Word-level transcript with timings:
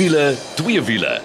wiele, 0.00 0.34
twee 0.54 0.82
wiele. 0.82 1.20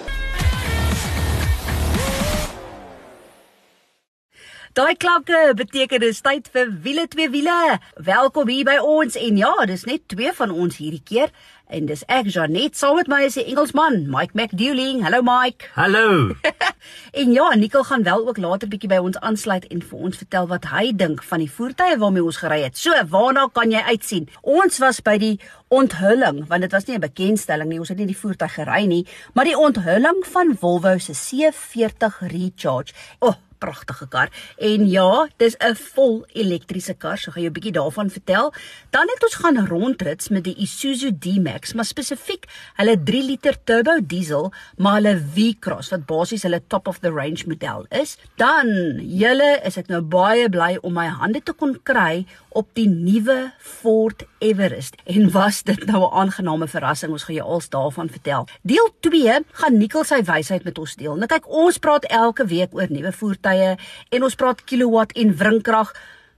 Daai 4.76 4.96
klanke 5.00 5.38
beteken 5.56 6.02
dis 6.04 6.20
tyd 6.20 6.50
vir 6.52 6.68
wiele 6.84 7.06
twee 7.08 7.30
wiele. 7.32 7.78
Welkom 8.04 8.50
hier 8.52 8.66
by 8.68 8.74
ons 8.84 9.16
en 9.16 9.40
ja, 9.40 9.54
dis 9.70 9.86
net 9.88 10.04
twee 10.12 10.34
van 10.36 10.52
ons 10.52 10.76
hierdie 10.76 11.00
keer 11.00 11.32
en 11.68 11.86
dis 11.88 12.02
ek 12.12 12.28
Janet 12.30 12.76
saam 12.78 12.96
met 13.00 13.08
my 13.10 13.22
is 13.26 13.36
die 13.38 13.44
Engelsman 13.50 14.04
Mike 14.10 14.36
McDouling. 14.38 15.02
Hallo 15.04 15.22
Mike. 15.26 15.68
Hallo. 15.74 16.34
en 17.20 17.32
ja, 17.34 17.48
Nicole 17.54 17.84
gaan 17.84 18.04
wel 18.06 18.28
ook 18.28 18.38
later 18.38 18.70
bietjie 18.70 18.90
by 18.90 19.00
ons 19.02 19.18
aansluit 19.18 19.66
en 19.74 19.82
vir 19.82 20.04
ons 20.08 20.20
vertel 20.22 20.46
wat 20.50 20.68
hy 20.70 20.92
dink 20.94 21.24
van 21.26 21.42
die 21.42 21.50
voertuie 21.50 21.98
waarmee 22.02 22.24
ons 22.24 22.40
gery 22.42 22.60
het. 22.64 22.78
So, 22.78 22.94
waarna 23.10 23.48
kan 23.52 23.74
jy 23.74 23.82
uitsien? 23.90 24.28
Ons 24.42 24.78
was 24.82 25.02
by 25.02 25.16
die 25.22 25.34
onthulling 25.74 26.44
want 26.50 26.62
dit 26.62 26.72
was 26.72 26.86
nie 26.86 26.96
'n 26.96 27.06
bekendstelling 27.06 27.68
nie. 27.68 27.80
Ons 27.80 27.88
het 27.88 27.98
nie 27.98 28.12
die 28.12 28.20
voertuig 28.22 28.54
gery 28.54 28.86
nie, 28.86 29.06
maar 29.34 29.44
die 29.44 29.58
onthulling 29.58 30.22
van 30.26 30.56
Volvo 30.56 30.98
se 30.98 31.12
C40 31.12 32.20
Recharge. 32.30 32.94
O, 33.18 33.28
oh, 33.28 33.34
pragtige 33.58 34.08
kar. 34.08 34.30
En 34.58 34.88
ja, 34.88 35.28
dis 35.36 35.56
'n 35.58 35.74
vol 35.74 36.24
elektriese 36.32 36.94
kar. 36.94 37.18
So 37.18 37.30
gaan 37.30 37.42
jy 37.42 37.48
'n 37.48 37.52
bietjie 37.52 37.72
daarvan 37.72 38.10
vertel. 38.10 38.52
Dan 38.90 39.06
het 39.08 39.22
ons 39.22 39.34
gaan 39.34 39.66
rondrits 39.66 40.28
met 40.28 40.44
die 40.44 40.54
Isuzu 40.54 41.18
D-Max, 41.18 41.72
maar 41.74 41.84
spesifiek 41.84 42.46
hulle 42.74 43.02
3 43.02 43.22
liter 43.22 43.56
turbo 43.64 44.00
diesel, 44.00 44.52
maar 44.76 44.94
hulle 44.94 45.22
V-Cross 45.34 45.90
wat 45.90 46.06
basies 46.06 46.42
hulle 46.42 46.60
top 46.68 46.88
of 46.88 46.98
the 46.98 47.10
range 47.10 47.44
model 47.46 47.86
is. 47.90 48.16
Dan, 48.36 48.66
julle, 49.00 49.60
is 49.64 49.76
ek 49.76 49.88
nou 49.88 50.02
baie 50.02 50.48
bly 50.48 50.78
om 50.82 50.92
my 50.92 51.06
hande 51.06 51.42
te 51.42 51.52
kon 51.52 51.76
kry 51.82 52.26
op 52.56 52.68
die 52.74 52.88
nuwe 52.88 53.52
Ford 53.58 54.24
Everest. 54.38 54.96
En 55.04 55.30
was 55.30 55.62
dit 55.62 55.86
nou 55.86 56.02
'n 56.04 56.12
aangename 56.12 56.68
verrassing? 56.68 57.12
Ons 57.12 57.24
gaan 57.24 57.34
jou 57.34 57.48
als 57.48 57.68
daarvan 57.68 58.08
vertel. 58.08 58.46
Deel 58.62 58.88
2 59.00 59.44
gaan 59.52 59.76
Nikkel 59.76 60.04
sy 60.04 60.22
wysheid 60.22 60.64
met 60.64 60.78
ons 60.78 60.94
deel. 60.94 61.14
Nou 61.16 61.26
kyk, 61.26 61.48
ons 61.48 61.78
praat 61.78 62.04
elke 62.04 62.46
week 62.46 62.74
oor 62.74 62.86
nuwe 62.88 63.12
voertuie 63.12 63.45
en 63.54 64.22
ons 64.22 64.34
praat 64.34 64.64
kilowatt 64.64 65.12
en 65.12 65.36
wrinkrag. 65.36 65.94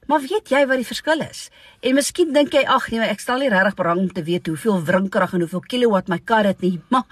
Maar 0.08 0.22
weet 0.24 0.48
jy 0.48 0.62
wat 0.64 0.80
die 0.80 0.88
verskil 0.88 1.20
is? 1.20 1.50
En 1.84 1.98
miskien 1.98 2.30
dink 2.32 2.54
jy 2.56 2.62
ag 2.64 2.86
nee, 2.88 3.04
ek 3.04 3.20
stel 3.20 3.42
nie 3.42 3.50
regtig 3.52 3.74
belang 3.76 3.98
om 4.06 4.08
te 4.08 4.22
weet 4.24 4.48
hoeveel 4.48 4.80
wrinkrag 4.88 5.34
en 5.36 5.44
hoeveel 5.44 5.66
kilowatt 5.68 6.08
my 6.08 6.16
kar 6.24 6.48
het 6.48 6.64
nie, 6.64 6.78
maar 6.88 7.04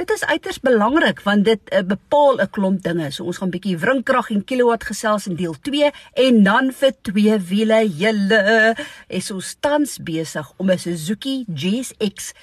dit 0.00 0.10
is 0.10 0.24
uiters 0.26 0.58
belangrik 0.64 1.22
want 1.22 1.46
dit 1.46 1.70
uh, 1.70 1.84
bepaal 1.86 2.42
'n 2.42 2.50
klomp 2.50 2.82
dinge. 2.82 3.12
So 3.14 3.30
ons 3.30 3.38
gaan 3.38 3.54
bietjie 3.54 3.78
wrinkrag 3.78 4.32
en 4.34 4.42
kilowatt 4.44 4.88
gesels 4.90 5.28
in 5.30 5.38
deel 5.38 5.54
2 5.62 5.92
en 6.26 6.42
dan 6.42 6.72
vir 6.72 6.92
twee 7.02 7.38
wiele. 7.38 7.86
Julle 7.86 8.74
is 9.06 9.30
ons 9.30 9.54
tans 9.60 9.98
besig 10.02 10.52
om 10.58 10.70
'n 10.70 10.78
Suzuki 10.78 11.44
GSX 11.46 12.34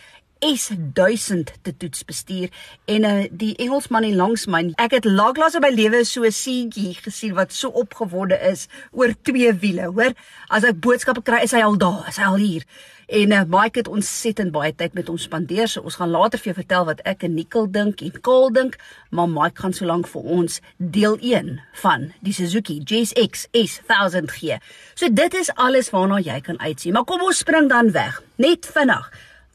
S1000 0.45 1.53
te 1.61 1.73
toets 1.77 2.03
bestuur 2.05 2.49
en 2.85 3.03
uh, 3.03 3.25
die 3.31 3.55
Engelsman 3.55 4.03
hier 4.03 4.17
langs 4.19 4.45
my 4.51 4.63
ek 4.81 4.97
het 4.97 5.07
laaglaas 5.07 5.57
in 5.57 5.65
my 5.65 5.71
lewe 5.73 6.03
so 6.05 6.23
'n 6.23 6.31
seentjie 6.31 6.93
gesien 6.95 7.33
wat 7.33 7.53
so 7.53 7.69
opgewonde 7.69 8.37
is 8.51 8.67
oor 8.91 9.13
twee 9.21 9.53
wiele 9.53 9.89
hoor. 9.89 10.13
As 10.49 10.63
ek 10.63 10.79
boodskappe 10.79 11.21
kry 11.21 11.41
is 11.43 11.51
hy 11.51 11.61
al 11.61 11.77
daar 11.77 12.05
is 12.07 12.17
hy 12.17 12.23
al 12.23 12.35
hier. 12.35 12.63
En 13.07 13.31
uh, 13.31 13.41
Mike 13.47 13.79
het 13.79 13.87
ontsettend 13.87 14.51
baie 14.51 14.73
tyd 14.75 14.93
met 14.93 15.09
ons 15.09 15.23
spandeer 15.23 15.69
so 15.71 15.81
ons 15.81 15.95
gaan 15.95 16.11
later 16.11 16.39
vir 16.39 16.51
jou 16.51 16.55
vertel 16.57 16.87
wat 16.89 16.99
ek 17.07 17.23
en 17.23 17.37
Nicole 17.37 17.69
dink 17.71 18.01
en 18.03 18.17
Kaal 18.21 18.51
dink 18.51 18.75
maar 19.15 19.29
Mike 19.31 19.61
gaan 19.63 19.73
solank 19.73 20.09
vir 20.11 20.27
ons 20.37 20.59
deel 20.77 21.15
1 21.23 21.53
van 21.83 22.09
die 22.19 22.35
Suzuki 22.35 22.81
GSX 22.83 23.47
S1000 23.55 24.33
gee 24.35 24.59
so 24.93 25.07
dit 25.07 25.39
is 25.39 25.53
alles 25.55 25.93
waarna 25.95 26.19
jy 26.19 26.41
kan 26.43 26.59
uitsien 26.59 26.97
maar 26.97 27.07
kom 27.07 27.23
ons 27.23 27.39
spring 27.45 27.71
dan 27.71 27.93
weg. 27.95 28.19
Net 28.35 28.67
vinnig 28.75 29.07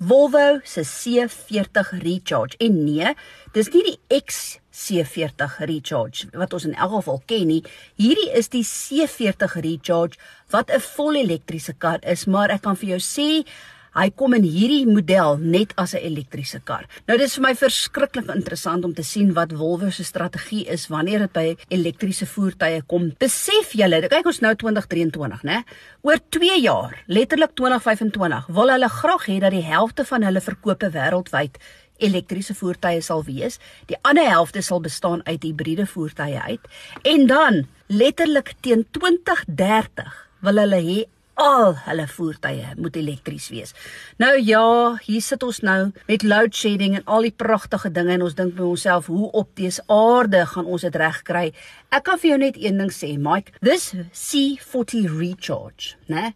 Volvo 0.05 0.61
se 0.65 0.83
C40 0.83 2.03
Recharge 2.03 2.57
en 2.59 2.79
nee, 2.85 3.13
dis 3.55 3.69
nie 3.71 3.83
die 3.87 3.99
XC40 4.17 5.61
Recharge 5.71 6.27
wat 6.41 6.57
ons 6.57 6.67
in 6.67 6.75
elk 6.75 6.97
geval 6.97 7.21
ken 7.31 7.45
nie. 7.47 7.61
Hierdie 8.03 8.33
is 8.35 8.51
die 8.51 8.65
C40 8.67 9.61
Recharge 9.63 10.19
wat 10.51 10.75
'n 10.75 10.83
vol 10.97 11.21
elektriese 11.21 11.75
kar 11.79 12.01
is, 12.03 12.27
maar 12.27 12.51
ek 12.51 12.63
kan 12.63 12.75
vir 12.75 12.99
jou 12.99 12.99
sê 12.99 13.47
Hy 13.93 14.07
kom 14.17 14.33
in 14.33 14.45
hierdie 14.49 14.87
model 14.89 15.37
net 15.37 15.75
as 15.77 15.93
'n 15.93 16.01
elektriese 16.01 16.61
kar. 16.65 16.87
Nou 17.07 17.19
dis 17.19 17.35
vir 17.37 17.43
my 17.43 17.55
verskriklik 17.55 18.29
interessant 18.35 18.85
om 18.85 18.95
te 18.95 19.03
sien 19.03 19.35
wat 19.35 19.53
Volvo 19.53 19.91
se 19.91 20.03
strategie 20.03 20.65
is 20.67 20.89
wanneer 20.89 21.19
dit 21.19 21.33
by 21.33 21.57
elektriese 21.69 22.27
voertuie 22.27 22.83
kom. 22.89 23.13
Besef 23.19 23.73
julle, 23.73 24.09
kyk 24.09 24.27
ons 24.27 24.41
nou 24.41 24.55
2023, 24.55 25.43
né? 25.45 25.65
Oor 26.03 26.17
2 26.31 26.61
jaar, 26.63 27.05
letterlik 27.07 27.55
2025, 27.55 28.47
wil 28.49 28.71
hulle 28.71 28.89
graag 28.89 29.27
hê 29.27 29.41
dat 29.41 29.51
die 29.51 29.63
helfte 29.63 30.05
van 30.05 30.23
hulle 30.23 30.41
verkope 30.41 30.91
wêreldwyd 30.91 31.59
elektriese 31.99 32.55
voertuie 32.55 33.03
sal 33.03 33.23
wees. 33.25 33.59
Die 33.87 33.97
ander 34.03 34.29
helfte 34.29 34.63
sal 34.63 34.81
bestaan 34.81 35.21
uit 35.27 35.43
hibriede 35.43 35.87
voertuie 35.87 36.39
uit. 36.41 36.61
En 37.03 37.27
dan 37.27 37.67
letterlik 37.87 38.55
teen 38.61 38.87
2030 38.91 40.29
wil 40.41 40.57
hulle 40.57 40.81
hê 40.81 41.05
al 41.43 41.75
hulle 41.87 42.07
voertuie 42.09 42.73
moet 42.79 42.97
elektries 42.97 43.49
wees. 43.53 43.75
Nou 44.23 44.33
ja, 44.39 44.65
hier 45.03 45.23
sit 45.25 45.43
ons 45.43 45.61
nou 45.67 45.91
met 46.09 46.23
load 46.27 46.55
shedding 46.55 46.97
en 46.99 47.07
al 47.11 47.29
die 47.29 47.35
pragtige 47.35 47.91
dinge 47.95 48.15
en 48.17 48.27
ons 48.29 48.37
dink 48.39 48.55
by 48.59 48.67
onsself, 48.73 49.11
hoe 49.11 49.31
op 49.43 49.51
dese 49.59 49.83
aarde 49.93 50.45
gaan 50.55 50.71
ons 50.71 50.87
dit 50.87 50.99
regkry? 51.03 51.51
Ek 51.91 52.07
kan 52.07 52.21
vir 52.23 52.33
jou 52.33 52.41
net 52.45 52.59
een 52.61 52.79
ding 52.81 52.93
sê, 52.95 53.15
Mike, 53.19 53.57
this 53.61 53.93
C40 54.13 55.11
Recharge, 55.19 55.97
né? 56.09 56.33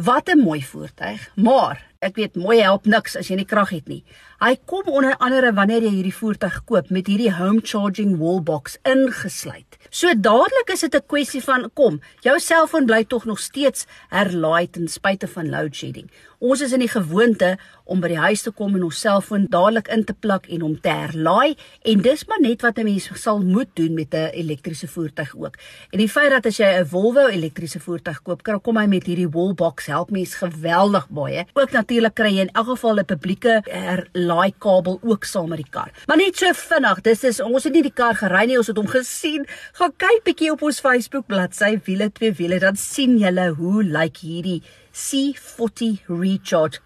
Wat 0.00 0.28
'n 0.28 0.40
mooi 0.40 0.62
voertuig, 0.62 1.30
maar 1.36 1.82
ek 2.00 2.16
weet 2.16 2.36
mooi 2.36 2.60
help 2.62 2.86
niks 2.86 3.16
as 3.16 3.28
jy 3.28 3.36
nie 3.36 3.44
krag 3.44 3.70
het 3.70 3.88
nie. 3.88 4.04
Hy 4.40 4.54
kom 4.64 4.86
onder 4.88 5.18
andere 5.20 5.50
wanneer 5.52 5.84
jy 5.84 5.90
hierdie 5.98 6.14
voertuig 6.16 6.54
koop 6.64 6.86
met 6.88 7.10
hierdie 7.12 7.34
home 7.36 7.60
charging 7.60 8.14
wall 8.22 8.38
box 8.40 8.78
ingesluit. 8.88 9.76
So 9.92 10.14
dadelik 10.16 10.72
is 10.72 10.80
dit 10.80 10.94
'n 10.94 11.04
kwessie 11.06 11.42
van 11.44 11.68
kom, 11.74 12.00
jou 12.22 12.38
selfoon 12.38 12.86
bly 12.86 13.04
tog 13.04 13.26
nog 13.26 13.38
steeds 13.38 13.86
herlaai 14.08 14.70
ten 14.70 14.88
spyte 14.88 15.28
van 15.28 15.50
load 15.50 15.74
shedding. 15.74 16.08
Ons 16.40 16.60
is 16.60 16.72
in 16.72 16.80
die 16.80 16.88
gewoonte 16.88 17.58
om 17.84 18.00
by 18.00 18.08
die 18.08 18.16
huis 18.16 18.42
te 18.42 18.50
kom 18.50 18.74
en 18.74 18.82
ons 18.82 19.00
selfoon 19.00 19.46
dadelik 19.50 19.88
in 19.88 20.04
te 20.04 20.14
plak 20.14 20.46
en 20.48 20.60
hom 20.60 20.80
te 20.80 20.88
herlaai 20.88 21.54
en 21.84 22.00
dis 22.00 22.26
maar 22.26 22.40
net 22.40 22.62
wat 22.62 22.78
'n 22.78 22.84
mens 22.84 23.10
sal 23.14 23.42
moet 23.42 23.68
doen 23.74 23.94
met 23.94 24.14
'n 24.14 24.32
elektriese 24.32 24.88
voertuig 24.88 25.36
ook. 25.36 25.56
En 25.92 25.98
die 25.98 26.08
feit 26.08 26.30
dat 26.30 26.46
as 26.46 26.56
jy 26.56 26.80
'n 26.80 26.86
Volvo 26.86 27.26
elektriese 27.26 27.80
voertuig 27.80 28.22
koop, 28.22 28.42
kan 28.42 28.60
kom 28.60 28.76
hy 28.76 28.86
met 28.86 29.04
hierdie 29.04 29.28
wall 29.28 29.54
box 29.54 29.86
help 29.86 30.10
mens 30.10 30.34
geweldig 30.34 31.08
baie. 31.10 31.44
Ook 31.52 31.72
natuurlik 31.72 32.14
kry 32.14 32.32
jy 32.32 32.40
in 32.40 32.54
elk 32.54 32.66
geval 32.66 32.98
'n 33.00 33.04
publieke 33.04 33.62
herlaai 33.64 34.29
kabel 34.58 34.98
ook 35.02 35.24
saam 35.24 35.48
met 35.48 35.62
die 35.62 35.70
kar. 35.70 35.90
Maar 36.06 36.16
net 36.16 36.36
so 36.36 36.52
vinnig, 36.52 37.00
dis 37.06 37.24
is 37.24 37.40
ons 37.40 37.64
het 37.64 37.72
nie 37.72 37.82
die 37.82 37.94
kar 37.94 38.14
gery 38.14 38.46
nie, 38.46 38.58
ons 38.58 38.70
het 38.70 38.76
hom 38.80 38.90
gesien. 38.90 39.46
Gaan 39.78 39.96
kyk 39.96 40.22
bietjie 40.24 40.52
op 40.52 40.62
ons 40.62 40.80
Facebook 40.80 41.26
bladsy 41.26 41.78
wiele 41.86 42.10
twee 42.12 42.32
wiele 42.32 42.60
dan 42.62 42.76
sien 42.76 43.18
julle 43.18 43.50
hoe 43.58 43.82
lyk 43.82 43.98
like 44.00 44.26
hierdie 44.26 44.60
C40 44.92 46.06
Recharge. 46.08 46.80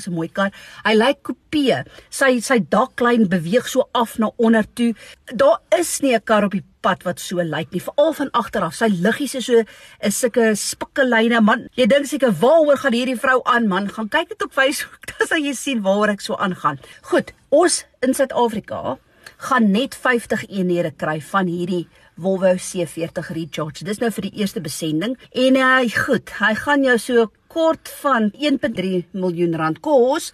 Dis 0.00 0.08
'n 0.08 0.16
mooi 0.16 0.28
kar. 0.32 0.50
Hy 0.84 0.94
lyk 0.94 1.06
like 1.06 1.22
coupe. 1.22 1.84
Sy 2.10 2.40
sy 2.40 2.58
daklyn 2.58 3.28
beweeg 3.28 3.68
so 3.68 3.88
af 3.92 4.18
na 4.18 4.30
onder 4.38 4.64
toe. 4.74 4.94
Daar 5.36 5.60
is 5.78 6.00
nie 6.00 6.14
'n 6.14 6.24
kar 6.24 6.44
op 6.44 6.52
die 6.52 6.64
pad 6.80 7.02
wat 7.04 7.20
so 7.20 7.36
lyk 7.36 7.72
nie, 7.72 7.82
veral 7.82 8.12
van 8.12 8.30
agter 8.32 8.62
af. 8.62 8.74
Sy 8.74 8.88
liggies 8.88 9.34
is 9.34 9.44
so 9.44 9.62
'n 10.02 10.10
sulke 10.10 10.56
spikkelyne 10.56 11.40
man. 11.42 11.68
Jy 11.76 11.86
dink 11.86 12.06
seker 12.06 12.32
waaroor 12.32 12.78
gaan 12.78 12.92
hierdie 12.92 13.20
vrou 13.20 13.40
aan 13.44 13.68
man? 13.68 13.88
Gaan 13.88 14.08
kyk 14.08 14.28
dit 14.28 14.42
op 14.42 14.52
Facebook, 14.52 15.06
dan 15.18 15.26
sal 15.26 15.38
jy 15.38 15.52
sien 15.52 15.82
waaroor 15.82 16.08
ek 16.08 16.20
so 16.20 16.34
aangaan. 16.36 16.78
Goed, 17.02 17.32
ons 17.50 17.84
in 18.00 18.14
Suid-Afrika 18.14 18.98
gaan 19.36 19.70
net 19.70 19.94
50 19.94 20.48
eenhede 20.48 20.92
kry 20.96 21.20
van 21.20 21.46
hierdie 21.46 21.88
Volvo 22.20 22.54
C40 22.56 23.32
Recharge. 23.32 23.84
Dis 23.84 24.00
nou 24.00 24.10
vir 24.10 24.28
die 24.28 24.40
eerste 24.40 24.60
besending 24.60 25.16
en 25.32 25.56
hy 25.56 25.84
uh, 25.86 25.98
goed, 26.04 26.30
hy 26.40 26.54
gaan 26.54 26.84
jou 26.84 26.96
so 26.98 27.30
kort 27.50 27.90
van 28.02 28.30
1.3 28.38 29.10
miljoen 29.12 29.56
rand 29.58 29.80
kos. 29.82 30.30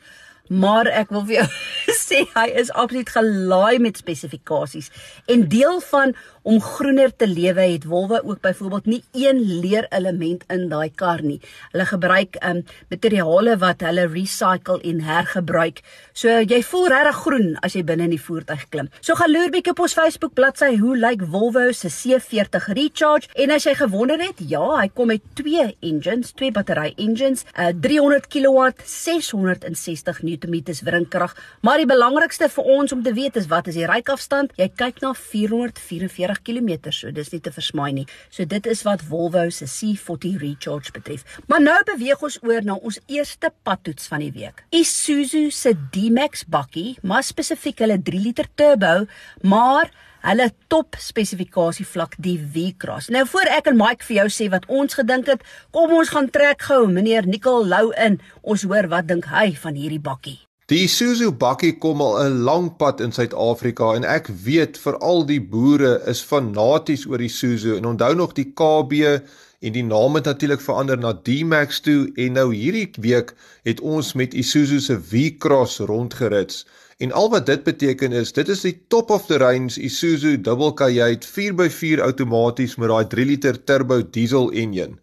Maar 0.48 0.87
ek 0.87 1.10
wil 1.14 1.25
vir 1.26 1.40
jou 1.40 1.46
sê 2.06 2.22
hy 2.37 2.46
is 2.60 2.70
absoluut 2.70 3.10
gelaai 3.10 3.78
met 3.82 3.98
spesifikasies 3.98 4.93
en 5.32 5.46
deel 5.50 5.81
van 5.90 6.14
om 6.46 6.60
groener 6.62 7.10
te 7.10 7.26
lewe 7.26 7.64
het 7.72 7.88
Wolwe 7.90 8.20
ook 8.22 8.38
byvoorbeeld 8.44 8.87
nie 8.87 9.00
een 9.19 9.40
leer 9.62 9.88
element 9.90 10.44
in 10.52 10.69
daai 10.70 10.93
kar 10.94 11.25
nie. 11.26 11.40
Hulle 11.72 11.87
gebruik 11.90 12.38
um 12.46 12.60
materiale 12.93 13.56
wat 13.58 13.82
hulle 13.82 14.04
recycle 14.12 14.78
en 14.87 15.00
hergebruik. 15.02 15.82
So 16.14 16.31
jy 16.31 16.60
voel 16.69 16.87
regtig 16.93 17.19
groen 17.25 17.48
as 17.66 17.75
jy 17.75 17.82
binne 17.88 18.06
in 18.06 18.14
die 18.14 18.22
voertuig 18.22 18.62
klim. 18.70 18.90
So 19.00 19.19
gaan 19.19 19.32
loer 19.34 19.50
bietjie 19.50 19.75
op 19.75 19.82
ons 19.82 19.96
Facebook 19.98 20.37
bladsy 20.38 20.76
hoe 20.78 20.94
lyk 20.94 21.25
Volvo 21.32 21.66
se 21.75 21.90
C40 21.90 22.70
Recharge 22.78 23.32
en 23.34 23.54
as 23.56 23.66
jy 23.66 23.75
gewonder 23.81 24.22
het, 24.22 24.38
ja, 24.38 24.62
hy 24.78 24.87
kom 24.94 25.10
met 25.10 25.26
twee 25.34 25.66
engines, 25.82 26.31
twee 26.38 26.54
battery 26.54 26.93
engines, 26.94 27.43
uh 27.58 27.72
300 27.75 28.31
kW, 28.31 28.70
660 28.87 30.22
Nm 30.22 30.36
wrinkrag, 30.44 31.33
maar 31.62 31.81
die 31.81 31.87
die 31.87 31.94
belangrikste 31.94 32.49
vir 32.50 32.67
ons 32.75 32.93
om 32.94 33.03
te 33.06 33.12
weet 33.15 33.37
is 33.38 33.47
wat 33.50 33.69
is 33.71 33.77
die 33.79 33.87
rykafstand? 33.87 34.55
Jy 34.59 34.67
kyk 34.75 34.99
na 35.05 35.12
444 35.15 36.41
km, 36.43 36.91
so 36.91 37.12
dis 37.15 37.31
nie 37.31 37.41
te 37.43 37.53
versmaai 37.55 37.93
nie. 38.00 38.06
So 38.35 38.47
dit 38.49 38.67
is 38.67 38.83
wat 38.87 39.05
Volvo 39.06 39.44
se 39.55 39.69
C40 39.71 40.41
Recharge 40.43 40.94
betref. 40.97 41.23
Maar 41.47 41.62
nou 41.62 41.77
beweeg 41.93 42.25
ons 42.27 42.41
oor 42.43 42.67
na 42.67 42.79
ons 42.81 42.99
eerste 43.06 43.53
padtoets 43.67 44.11
van 44.11 44.25
die 44.25 44.33
week. 44.35 44.65
Isuzu 44.75 45.47
se 45.55 45.77
D-Max 45.94 46.47
bakkie, 46.50 46.97
maar 47.06 47.23
spesifiek 47.27 47.85
hulle 47.85 48.00
3 48.03 48.25
liter 48.27 48.50
turbo, 48.59 49.06
maar 49.47 49.93
hulle 50.26 50.49
top 50.73 50.99
spesifikasie 50.99 51.87
vlak 51.87 52.17
die 52.23 52.37
V-Cross. 52.38 53.11
Nou 53.14 53.23
voor 53.31 53.50
ek 53.55 53.70
en 53.70 53.78
Mike 53.78 54.06
vir 54.08 54.23
jou 54.23 54.26
sê 54.32 54.49
wat 54.50 54.67
ons 54.67 54.99
gedink 54.99 55.31
het, 55.31 55.44
kom 55.75 55.94
ons 55.94 56.11
gaan 56.14 56.31
trek 56.34 56.67
gou 56.67 56.87
meneer 56.90 57.28
Nicol 57.31 57.67
Lou 57.70 57.93
in. 57.94 58.19
Ons 58.43 58.67
hoor 58.67 58.90
wat 58.90 59.06
dink 59.11 59.31
hy 59.31 59.52
van 59.62 59.78
hierdie 59.78 60.02
bakkie. 60.02 60.40
Die 60.67 60.81
Isuzu 60.82 61.28
bakkie 61.38 61.76
kom 61.78 62.00
al 62.02 62.17
'n 62.23 62.40
lang 62.43 62.64
pad 62.78 63.00
in 63.00 63.12
Suid-Afrika 63.14 63.94
en 63.94 64.05
ek 64.05 64.26
weet 64.46 64.78
veral 64.82 65.23
die 65.26 65.38
boere 65.38 66.02
is 66.11 66.23
fanaties 66.26 67.06
oor 67.06 67.22
die 67.22 67.31
Isuzu 67.31 67.76
en 67.76 67.87
onthou 67.87 68.14
nog 68.14 68.34
die 68.34 68.50
KB 68.50 69.22
en 69.61 69.72
die 69.72 69.84
naam 69.87 70.19
het 70.19 70.25
natuurlik 70.25 70.61
verander 70.61 70.99
na 70.99 71.12
D-Max 71.12 71.81
toe 71.81 72.11
en 72.17 72.32
nou 72.32 72.49
hierdie 72.55 72.90
week 72.99 73.31
het 73.62 73.81
ons 73.81 74.12
met 74.14 74.34
Isuzu 74.34 74.81
se 74.81 74.99
V-Cross 74.99 75.79
rondgerits. 75.79 76.67
En 76.96 77.12
al 77.12 77.26
wat 77.31 77.46
dit 77.46 77.64
beteken 77.64 78.12
is, 78.16 78.31
dit 78.32 78.48
is 78.48 78.62
die 78.64 78.76
top 78.88 79.10
of 79.12 79.26
the 79.28 79.37
range 79.37 79.76
Isuzu 79.76 80.38
Double 80.40 80.72
K8 80.72 81.26
4x4 81.28 82.00
outomaties 82.00 82.76
met 82.81 82.88
daai 82.88 83.08
3 83.12 83.26
liter 83.28 83.58
turbo 83.69 83.98
diesel 84.14 84.48
enjin. 84.56 84.96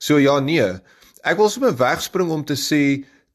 So 0.00 0.16
ja 0.16 0.38
nee, 0.40 0.70
ek 1.20 1.36
wil 1.36 1.52
sommer 1.52 1.76
wegspring 1.76 2.32
om 2.32 2.46
te 2.48 2.56
sê 2.56 2.80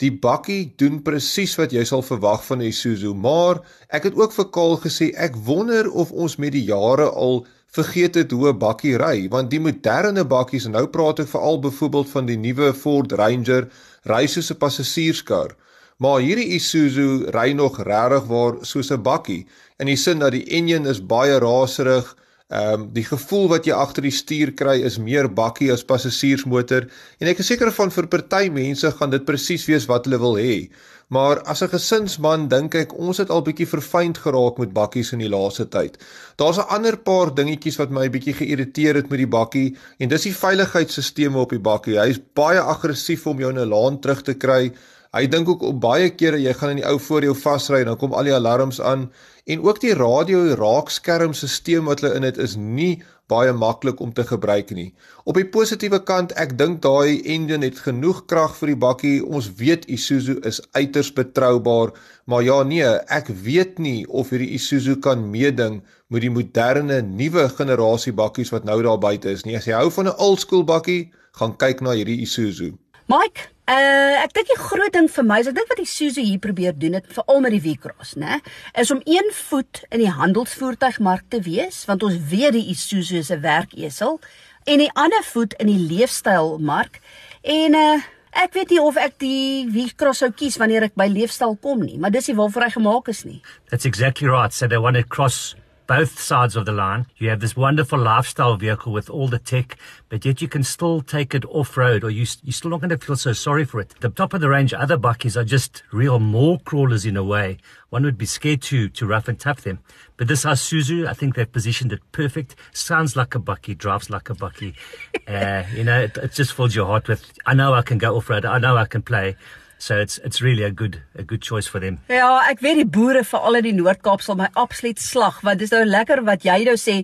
die 0.01 0.09
bakkie 0.25 0.73
doen 0.81 1.03
presies 1.05 1.53
wat 1.61 1.75
jy 1.75 1.85
sal 1.85 2.01
verwag 2.07 2.41
van 2.47 2.63
'n 2.63 2.71
Isuzu, 2.71 3.13
maar 3.13 3.61
ek 3.93 4.09
het 4.09 4.17
ook 4.17 4.33
vir 4.33 4.49
Kaal 4.57 4.75
gesê 4.87 5.13
ek 5.13 5.37
wonder 5.45 5.91
of 5.91 6.11
ons 6.11 6.39
met 6.41 6.57
die 6.57 6.65
jare 6.65 7.11
al 7.13 7.45
vergeet 7.77 8.15
het 8.15 8.31
hoe 8.31 8.49
'n 8.49 8.57
bakkie 8.57 8.97
ry, 8.97 9.29
want 9.29 9.51
die 9.53 9.61
moderne 9.61 10.25
bakkies 10.25 10.65
en 10.65 10.71
nou 10.71 10.87
praat 10.87 11.19
ek 11.19 11.33
veral 11.37 11.61
byvoorbeeld 11.61 12.09
van 12.09 12.25
die 12.25 12.37
nuwe 12.37 12.73
Ford 12.73 13.11
Ranger 13.11 13.69
ry 14.09 14.25
soos 14.25 14.49
'n 14.49 14.57
passasierskar. 14.57 15.53
Maar 15.99 16.21
hierdie 16.23 16.53
Isuzu 16.55 17.27
ry 17.35 17.51
nog 17.51 17.81
regtig 17.83 18.27
waar 18.31 18.61
soos 18.63 18.91
'n 18.91 19.01
bakkie 19.03 19.45
in 19.79 19.87
die 19.91 19.97
sin 19.99 20.19
dat 20.19 20.31
die 20.31 20.45
enjin 20.57 20.85
is 20.85 21.01
baie 21.05 21.39
raserig. 21.39 22.15
Ehm 22.49 22.73
um, 22.73 22.85
die 22.93 23.03
gevoel 23.03 23.47
wat 23.49 23.65
jy 23.65 23.73
agter 23.75 24.01
die 24.01 24.11
stuur 24.11 24.53
kry 24.55 24.79
is 24.81 24.97
meer 24.97 25.27
bakkie 25.27 25.71
as 25.73 25.83
passasiersmotor 25.83 26.87
en 27.19 27.27
ek 27.27 27.39
is 27.43 27.47
seker 27.51 27.71
van 27.71 27.91
vir 27.91 28.07
party 28.07 28.49
mense 28.49 28.91
gaan 28.91 29.11
dit 29.11 29.25
presies 29.25 29.65
wees 29.67 29.85
wat 29.91 30.07
hulle 30.07 30.17
wil 30.23 30.39
hê. 30.39 30.69
Maar 31.09 31.41
as 31.43 31.61
'n 31.63 31.69
gesinsman 31.75 32.47
dink 32.47 32.75
ek 32.75 32.93
ons 32.97 33.17
het 33.17 33.29
al 33.29 33.41
bietjie 33.41 33.67
verfynd 33.67 34.17
geraak 34.17 34.57
met 34.57 34.73
bakkies 34.73 35.11
in 35.13 35.19
die 35.19 35.29
laaste 35.29 35.65
tyd. 35.69 35.97
Daar's 36.37 36.57
'n 36.57 36.69
ander 36.75 36.97
paar 36.97 37.35
dingetjies 37.35 37.77
wat 37.77 37.91
my 37.91 38.09
bietjie 38.09 38.33
geïrriteer 38.33 38.95
het 38.95 39.09
met 39.09 39.19
die 39.19 39.33
bakkie 39.37 39.75
en 39.99 40.09
dis 40.09 40.23
die 40.23 40.33
veiligheidsstelsels 40.33 41.35
op 41.35 41.49
die 41.49 41.59
bakkie. 41.59 41.99
Hy's 41.99 42.19
baie 42.33 42.59
aggressief 42.59 43.27
om 43.27 43.39
jou 43.39 43.49
in 43.49 43.59
'n 43.59 43.69
laan 43.69 43.99
terug 43.99 44.21
te 44.23 44.33
kry. 44.33 44.71
Hy 45.09 45.25
dink 45.25 45.47
ook 45.49 45.63
op 45.65 45.77
baie 45.81 46.09
kere 46.13 46.37
jy 46.37 46.51
gaan 46.53 46.75
in 46.75 46.81
die 46.83 46.85
ou 46.85 46.99
voor 47.01 47.25
jou 47.25 47.33
vasry 47.33 47.79
en 47.81 47.87
dan 47.89 47.97
kom 47.97 48.11
al 48.13 48.27
die 48.29 48.33
alarms 48.35 48.77
aan 48.77 49.07
en 49.49 49.63
ook 49.65 49.79
die 49.81 49.95
radio 49.97 50.43
raakskermstelsel 50.59 51.87
wat 51.87 52.03
hulle 52.03 52.19
in 52.19 52.27
het 52.27 52.37
is 52.37 52.53
nie 52.59 52.99
baie 53.29 53.53
maklik 53.53 54.01
om 54.05 54.11
te 54.13 54.21
gebruik 54.25 54.69
nie. 54.73 54.91
Op 55.25 55.37
die 55.37 55.47
positiewe 55.49 55.99
kant, 56.05 56.33
ek 56.37 56.55
dink 56.57 56.81
daai 56.85 57.21
engine 57.25 57.65
het 57.65 57.81
genoeg 57.85 58.23
krag 58.29 58.53
vir 58.57 58.73
die 58.73 58.79
bakkie. 58.85 59.15
Ons 59.25 59.51
weet 59.57 59.85
Isuzu 59.89 60.39
is 60.49 60.61
uiters 60.77 61.09
betroubaar, 61.17 61.93
maar 62.29 62.45
ja 62.45 62.59
nee, 62.65 62.89
ek 63.09 63.29
weet 63.45 63.77
nie 63.81 64.03
of 64.09 64.33
hierdie 64.33 64.51
Isuzu 64.57 64.99
kan 65.05 65.25
meeding 65.33 65.81
met 66.09 66.25
die 66.25 66.33
moderne 66.33 67.01
nuwe 67.05 67.47
generasie 67.57 68.13
bakkies 68.17 68.53
wat 68.53 68.65
nou 68.65 68.77
daar 68.85 69.01
buite 69.01 69.33
is 69.33 69.45
nie. 69.45 69.57
As 69.57 69.69
jy 69.69 69.77
hou 69.77 69.89
van 69.93 70.09
'n 70.09 70.17
old 70.17 70.45
school 70.45 70.65
bakkie, 70.65 71.11
gaan 71.37 71.57
kyk 71.57 71.81
na 71.81 71.97
hierdie 71.97 72.21
Isuzu. 72.25 72.73
Mike, 73.09 73.49
Uh 73.69 74.23
ek 74.23 74.31
dink 74.33 74.47
die 74.49 74.57
groot 74.57 74.93
ding 74.95 75.05
vir 75.13 75.25
my 75.29 75.35
is 75.43 75.47
ek 75.51 75.53
dink 75.59 75.69
wat 75.69 75.77
die 75.77 75.85
Suzu 75.85 76.23
hier 76.25 76.39
probeer 76.41 76.73
doen 76.73 76.95
het 76.97 77.09
veral 77.13 77.43
met 77.45 77.53
die 77.53 77.61
V-Cross, 77.61 78.15
né? 78.17 78.39
Is 78.73 78.89
om 78.89 79.01
een 79.05 79.29
voet 79.35 79.83
in 79.93 80.01
die 80.01 80.09
handelsvoertuigmark 80.09 81.27
te 81.29 81.37
wees, 81.45 81.83
want 81.85 82.01
ons 82.07 82.17
weet 82.31 82.55
die 82.57 82.63
Isuzu 82.73 83.19
is 83.21 83.29
'n 83.29 83.43
werkesel 83.45 84.17
en 84.65 84.81
die 84.81 84.89
ander 84.95 85.21
voet 85.21 85.53
in 85.61 85.69
die 85.69 85.85
leefstylmark. 85.85 86.97
En 87.45 87.77
uh 87.77 88.01
ek 88.33 88.53
weet 88.57 88.69
nie 88.73 88.81
of 88.81 88.97
ek 88.97 89.19
die 89.21 89.69
V-Cross 89.69 90.25
sou 90.25 90.31
kies 90.31 90.57
wanneer 90.57 90.89
ek 90.89 90.95
by 90.95 91.05
leefstyl 91.05 91.57
kom 91.61 91.85
nie, 91.85 91.97
maar 91.97 92.11
dis 92.11 92.27
nie 92.27 92.37
waarvoor 92.37 92.63
hy 92.63 92.73
gemaak 92.73 93.07
is 93.09 93.23
nie. 93.23 93.41
That's 93.69 93.85
exactly 93.85 94.27
right. 94.27 94.53
So 94.53 94.67
they 94.67 94.77
want 94.77 94.97
to 94.97 95.03
cross 95.03 95.55
both 95.89 96.19
sides 96.19 96.55
of 96.55 96.67
the 96.67 96.71
line. 96.71 97.07
You 97.17 97.29
have 97.29 97.39
this 97.39 97.55
wonderful 97.55 97.97
lifestyle 97.97 98.55
vehicle 98.55 98.93
with 98.93 99.09
all 99.09 99.27
the 99.27 99.39
tech, 99.39 99.75
but 100.07 100.23
yet 100.23 100.39
you 100.39 100.47
can 100.47 100.63
still 100.63 101.01
take 101.01 101.33
it 101.33 101.43
off 101.45 101.75
road 101.75 102.03
or 102.03 102.11
you, 102.11 102.27
you're 102.43 102.53
still 102.53 102.69
not 102.69 102.81
going 102.81 102.91
to 102.91 102.97
feel 102.99 103.15
so 103.15 103.33
sorry 103.33 103.65
for 103.65 103.79
it. 103.79 103.95
The 103.99 104.09
top 104.09 104.35
of 104.35 104.39
the 104.39 104.49
range 104.49 104.71
other 104.71 104.99
buckies 104.99 105.35
are 105.35 105.43
just 105.43 105.81
real 105.91 106.19
more 106.19 106.59
crawlers 106.59 107.07
in 107.07 107.17
a 107.17 107.23
way. 107.23 107.57
One 107.89 108.03
would 108.03 108.19
be 108.19 108.27
scared 108.27 108.61
to, 108.63 108.87
to 108.87 109.07
rough 109.07 109.27
and 109.27 109.39
tough 109.39 109.61
them. 109.61 109.79
But 110.15 110.27
this 110.27 110.45
Isuzu, 110.45 111.07
I 111.07 111.13
think 111.13 111.33
they've 111.33 111.51
positioned 111.51 111.91
it 111.91 112.01
perfect. 112.11 112.55
Sounds 112.71 113.15
like 113.15 113.33
a 113.33 113.39
bucky, 113.39 113.73
drives 113.73 114.11
like 114.11 114.29
a 114.29 114.35
bucky. 114.35 114.75
uh, 115.27 115.63
you 115.73 115.83
know, 115.83 116.01
it, 116.01 116.15
it 116.17 116.33
just 116.33 116.53
fills 116.53 116.75
your 116.75 116.85
heart 116.85 117.07
with, 117.07 117.33
I 117.47 117.55
know 117.55 117.73
I 117.73 117.81
can 117.81 117.97
go 117.97 118.15
off 118.15 118.29
road. 118.29 118.45
I 118.45 118.59
know 118.59 118.77
I 118.77 118.85
can 118.85 119.01
play. 119.01 119.37
So 119.79 119.95
it's 119.95 120.17
it's 120.27 120.41
really 120.41 120.63
a 120.63 120.71
good 120.71 121.01
a 121.17 121.23
good 121.23 121.41
choice 121.41 121.65
for 121.65 121.79
them. 121.79 122.01
Ja, 122.11 122.41
ek 122.51 122.59
weet 122.59 122.81
die 122.81 122.87
boere 122.97 123.23
veral 123.23 123.61
in 123.61 123.63
die 123.69 123.75
Noord-Kaap 123.77 124.19
sal 124.21 124.35
my 124.35 124.49
absoluut 124.59 124.99
slag 124.99 125.37
want 125.47 125.63
dis 125.63 125.71
nou 125.71 125.85
lekker 125.87 126.19
wat 126.27 126.43
jy 126.43 126.57
nou 126.67 126.75
sê, 126.75 126.97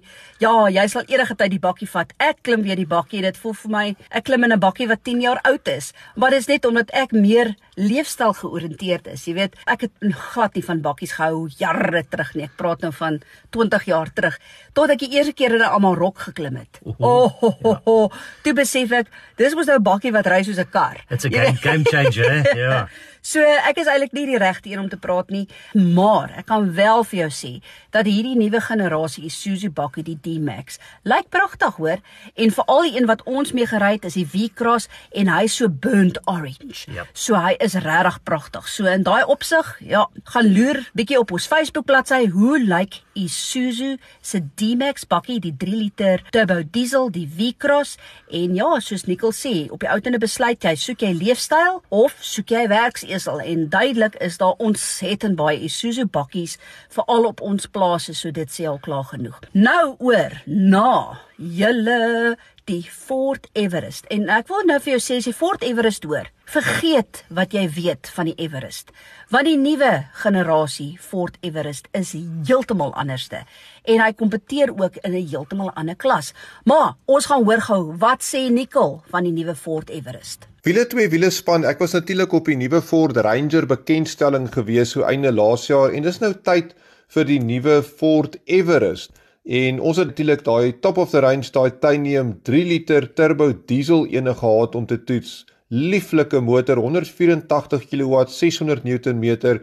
ja, 0.43 0.51
jy 0.67 0.83
sal 0.91 1.07
enige 1.07 1.37
tyd 1.39 1.53
die 1.55 1.61
bakkie 1.63 1.87
vat. 1.87 2.11
Ek 2.19 2.43
klim 2.43 2.65
weer 2.67 2.75
die 2.75 2.89
bakkie. 2.89 3.23
Dit 3.23 3.39
voel 3.39 3.55
vir 3.61 3.71
my 3.71 3.85
ek 4.11 4.27
klim 4.27 4.43
in 4.43 4.51
'n 4.51 4.59
bakkie 4.59 4.89
wat 4.91 5.05
10 5.07 5.23
jaar 5.23 5.39
oud 5.47 5.71
is. 5.71 5.93
Maar 6.19 6.35
dis 6.35 6.51
net 6.51 6.65
omdat 6.67 6.91
ek 6.91 7.15
meer 7.15 7.55
leefstyl 7.75 8.33
georiënteerd 8.33 9.07
is. 9.13 9.25
Jy 9.27 9.33
weet, 9.37 9.55
ek 9.67 9.87
het 9.87 10.15
glad 10.33 10.55
nie 10.55 10.63
van 10.65 10.81
bakkies 10.81 11.15
gehou 11.17 11.47
jare 11.59 12.03
terug 12.09 12.33
nie. 12.35 12.45
Ek 12.47 12.55
praat 12.59 12.81
nou 12.85 12.91
van 12.95 13.19
20 13.55 13.87
jaar 13.89 14.11
terug 14.15 14.37
tot 14.73 14.91
ek 14.93 15.03
die 15.05 15.11
eerste 15.17 15.33
keer 15.33 15.55
in 15.55 15.61
'n 15.61 15.73
almal 15.75 15.95
rok 15.95 16.19
geklim 16.27 16.55
het. 16.55 16.79
O, 16.83 16.95
oh, 16.99 17.31
ho, 17.41 17.51
ho, 17.63 17.73
ho. 17.85 18.11
toe 18.43 18.53
besef 18.53 18.91
ek, 18.91 19.07
dis 19.37 19.55
mos 19.55 19.67
nou 19.67 19.77
'n 19.77 19.83
bakkie 19.83 20.11
wat 20.11 20.27
ry 20.27 20.43
soos 20.43 20.59
'n 20.59 20.69
kar. 20.71 21.03
It's 21.09 21.25
a 21.25 21.29
game, 21.29 21.57
game 21.61 21.83
changer, 21.83 22.43
ja. 22.55 22.55
Yeah. 22.55 22.87
So 23.25 23.41
ek 23.41 23.79
is 23.81 23.87
eintlik 23.89 24.11
nie 24.13 24.27
die 24.29 24.37
regte 24.37 24.69
een 24.69 24.83
om 24.83 24.89
te 24.89 24.99
praat 25.01 25.31
nie, 25.33 25.47
maar 25.73 26.29
ek 26.37 26.45
kan 26.51 26.67
wel 26.77 27.01
vir 27.09 27.23
jou 27.23 27.29
sê 27.33 27.51
dat 27.95 28.05
hierdie 28.05 28.35
nuwe 28.37 28.59
generasie 28.61 29.23
Isuzu 29.25 29.71
bakkie 29.73 30.03
die 30.05 30.17
D-Max 30.21 30.77
lyk 31.09 31.31
pragtig 31.33 31.79
hoor 31.81 32.03
en 32.37 32.53
veral 32.53 32.85
die 32.85 32.93
een 32.99 33.09
wat 33.09 33.23
ons 33.25 33.55
mee 33.57 33.65
gery 33.65 33.95
het 33.95 34.05
is 34.11 34.19
die 34.19 34.27
V-Cross 34.29 34.85
en 35.17 35.31
hy 35.33 35.47
so 35.49 35.69
burnt 35.69 36.19
orange. 36.29 36.85
Yep. 36.85 37.09
So 37.17 37.39
hy 37.41 37.55
is 37.65 37.75
regtig 37.81 38.19
pragtig. 38.23 38.67
So 38.69 38.85
in 38.89 39.03
daai 39.05 39.25
opsig, 39.31 39.67
ja, 39.81 40.05
gaan 40.31 40.51
loer 40.53 40.81
bietjie 40.97 41.17
op 41.19 41.33
ons 41.35 41.47
Facebook 41.49 41.87
bladsy 41.89 42.25
hoe 42.33 42.59
lyk 42.61 43.01
Isuzu 43.15 43.95
se 44.21 44.41
D-Max 44.59 45.07
bakkie 45.09 45.39
die 45.43 45.53
3 45.55 45.79
liter 45.79 46.23
turbo 46.35 46.59
diesel 46.75 47.09
die 47.15 47.25
V-Cross 47.25 47.95
en 48.35 48.55
ja, 48.57 48.69
soos 48.83 49.05
Nicole 49.09 49.35
sê, 49.35 49.53
op 49.71 49.83
die 49.83 49.91
outende 49.91 50.19
besluit 50.21 50.63
jy 50.65 50.75
soek 50.79 51.05
jy 51.05 51.13
leefstyl 51.15 51.81
of 51.95 52.17
soek 52.25 52.51
jy 52.55 52.65
werks 52.71 53.05
esel 53.07 53.41
en 53.43 53.67
duidelik 53.71 54.19
is 54.23 54.39
daar 54.41 54.59
ontsettend 54.63 55.39
baie 55.39 55.61
Isuzu 55.65 56.07
bakkies 56.11 56.57
veral 56.93 57.31
op 57.31 57.43
ons 57.45 57.69
plase 57.71 58.15
so 58.17 58.33
dit 58.35 58.51
sê 58.51 58.67
al 58.69 58.81
klaar 58.83 59.07
genoeg. 59.13 59.39
Nou 59.55 59.95
oor 60.03 60.35
na 60.45 61.21
julle 61.37 62.35
die 62.65 62.81
Fort 62.89 63.45
Everest 63.53 64.07
en 64.13 64.25
ek 64.33 64.47
wil 64.49 64.63
nou 64.65 64.79
vir 64.81 64.95
jou 64.95 65.01
sê 65.03 65.19
as 65.19 65.27
jy 65.29 65.33
Fort 65.37 65.61
Everest 65.65 66.05
hoor, 66.09 66.31
vergeet 66.49 67.21
wat 67.37 67.53
jy 67.53 67.65
weet 67.75 68.09
van 68.15 68.29
die 68.29 68.33
Everest. 68.41 68.89
Want 69.33 69.45
die 69.45 69.57
nuwe 69.61 69.91
generasie 70.23 70.95
Fort 71.01 71.37
Everest 71.45 71.85
is 71.97 72.15
heeltemal 72.17 72.95
anderste 72.97 73.43
en 73.85 74.01
hy 74.01 74.11
kompeteer 74.17 74.73
ook 74.73 74.97
in 75.03 75.13
'n 75.13 75.27
heeltemal 75.29 75.69
ander 75.75 75.95
klas. 75.95 76.33
Maar 76.65 76.95
ons 77.05 77.25
gaan 77.25 77.45
hoor 77.45 77.61
gou 77.61 77.97
wat 77.97 78.23
sê 78.23 78.49
Nicole 78.49 79.01
van 79.11 79.23
die 79.23 79.31
nuwe 79.33 79.55
Fort 79.55 79.89
Everest. 79.89 80.47
Wiele 80.63 80.87
twee 80.87 81.09
wiele 81.09 81.29
span. 81.29 81.65
Ek 81.65 81.79
was 81.79 81.93
natuurlik 81.93 82.33
op 82.33 82.45
die 82.45 82.57
nuwe 82.57 82.81
Ford 82.81 83.17
Ranger 83.17 83.65
bekendstelling 83.65 84.49
gewees 84.49 84.89
so 84.89 85.03
einde 85.03 85.31
laas 85.31 85.67
jaar 85.67 85.93
en 85.93 86.03
dis 86.03 86.19
nou 86.19 86.33
tyd 86.33 86.73
vir 87.07 87.25
die 87.25 87.39
nuwe 87.39 87.83
Ford 87.83 88.37
Everest. 88.45 89.11
En 89.45 89.79
ons 89.79 89.97
het 89.97 90.07
natuurlik 90.09 90.41
daai 90.43 90.79
top 90.81 90.97
of 90.97 91.11
the 91.13 91.21
range 91.21 91.51
daai 91.53 91.69
titanium 91.69 92.31
3 92.49 92.65
liter 92.65 93.05
turbo 93.13 93.51
diesel 93.69 94.07
ene 94.09 94.33
gehad 94.33 94.75
om 94.75 94.85
te 94.89 94.97
toets 94.97 95.45
lieflike 95.69 96.39
motor 96.41 96.81
184 96.81 97.85
kW 97.91 98.23
600 98.27 98.83
Nm 98.83 99.59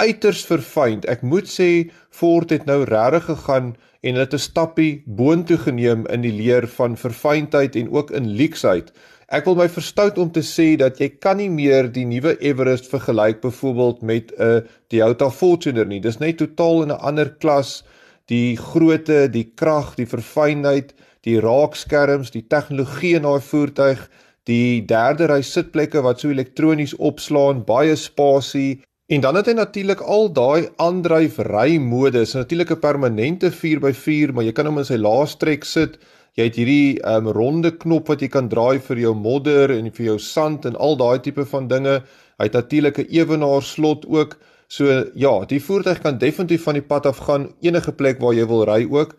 uiters 0.00 0.42
verfyn. 0.48 1.04
Ek 1.06 1.22
moet 1.22 1.46
sê 1.46 1.90
Ford 2.10 2.50
het 2.50 2.66
nou 2.66 2.82
regtig 2.88 3.28
gegaan 3.28 3.76
en 4.02 4.16
hulle 4.16 4.24
het 4.24 4.34
'n 4.34 4.38
stappie 4.38 5.02
boontoe 5.06 5.58
geneem 5.58 6.06
in 6.06 6.22
die 6.22 6.34
leer 6.34 6.66
van 6.66 6.96
verfynheid 6.96 7.76
en 7.76 7.92
ook 7.92 8.10
in 8.10 8.34
leksheid. 8.34 8.90
Ek 9.28 9.44
wil 9.44 9.54
my 9.54 9.68
verstout 9.68 10.18
om 10.18 10.30
te 10.32 10.42
sê 10.42 10.76
dat 10.76 10.98
jy 10.98 11.08
kan 11.08 11.36
nie 11.36 11.50
meer 11.50 11.92
die 11.92 12.04
nuwe 12.04 12.34
Everest 12.40 12.90
vergelyk 12.90 13.40
byvoorbeeld 13.40 14.02
met 14.02 14.32
'n 14.38 14.66
Toyota 14.88 15.30
Fortuner 15.30 15.86
nie. 15.86 16.00
Dis 16.00 16.18
net 16.18 16.38
totaal 16.38 16.82
in 16.82 16.88
'n 16.88 16.98
ander 16.98 17.30
klas. 17.30 17.84
Die 18.30 18.56
grootte, 18.56 19.24
die 19.28 19.48
krag, 19.58 19.96
die 19.98 20.06
verfynheid, 20.06 20.94
die 21.26 21.40
raakskerms, 21.42 22.30
die 22.30 22.46
tegnologie 22.46 23.16
in 23.18 23.26
daai 23.26 23.40
voertuig, 23.42 24.04
die 24.46 24.80
derde 24.86 25.26
ry 25.30 25.40
sitplekke 25.42 26.02
wat 26.06 26.22
so 26.22 26.30
elektronies 26.30 26.94
opslaan, 26.96 27.64
baie 27.66 27.96
spasie. 27.98 28.80
En 29.10 29.24
dan 29.24 29.34
het 29.34 29.50
hy 29.50 29.56
natuurlik 29.58 30.04
al 30.06 30.30
daai 30.30 30.70
aandryf 30.78 31.40
ry 31.50 31.80
modus, 31.82 32.36
natuurlik 32.38 32.70
'n 32.70 32.80
permanente 32.80 33.50
4x4, 33.50 34.32
maar 34.32 34.44
jy 34.44 34.52
kan 34.52 34.66
hom 34.66 34.78
in 34.78 34.86
sy 34.86 34.96
laastrek 34.96 35.64
sit. 35.64 35.98
Jy 36.38 36.44
het 36.46 36.56
hierdie 36.56 37.02
um, 37.02 37.26
ronde 37.34 37.72
knop 37.82 38.06
wat 38.08 38.20
jy 38.22 38.28
kan 38.28 38.48
draai 38.48 38.78
vir 38.78 38.98
jou 38.98 39.14
modder 39.14 39.70
en 39.74 39.90
vir 39.90 40.06
jou 40.06 40.18
sand 40.18 40.64
en 40.64 40.76
al 40.76 40.96
daai 40.96 41.18
tipe 41.18 41.44
van 41.44 41.66
dinge. 41.68 42.02
Hy 42.38 42.46
het 42.46 42.54
natuurlik 42.54 42.98
'n 42.98 43.10
ewenaar 43.10 43.62
slot 43.62 44.06
ook. 44.06 44.38
So 44.70 44.86
ja, 45.18 45.32
die 45.50 45.58
voertuig 45.58 45.98
kan 46.04 46.20
definitief 46.22 46.62
van 46.68 46.76
die 46.78 46.86
pad 46.86 47.06
af 47.10 47.24
gaan 47.26 47.48
enige 47.60 47.90
plek 47.92 48.20
waar 48.22 48.36
jy 48.36 48.46
wil 48.46 48.62
ry 48.68 48.84
ook 48.86 49.16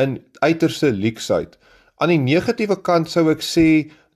in 0.00 0.16
uiterste 0.40 0.92
leksheid. 0.96 1.58
Aan 2.00 2.14
die 2.14 2.22
negatiewe 2.22 2.78
kant 2.80 3.10
sou 3.12 3.26
ek 3.32 3.44
sê 3.44 3.66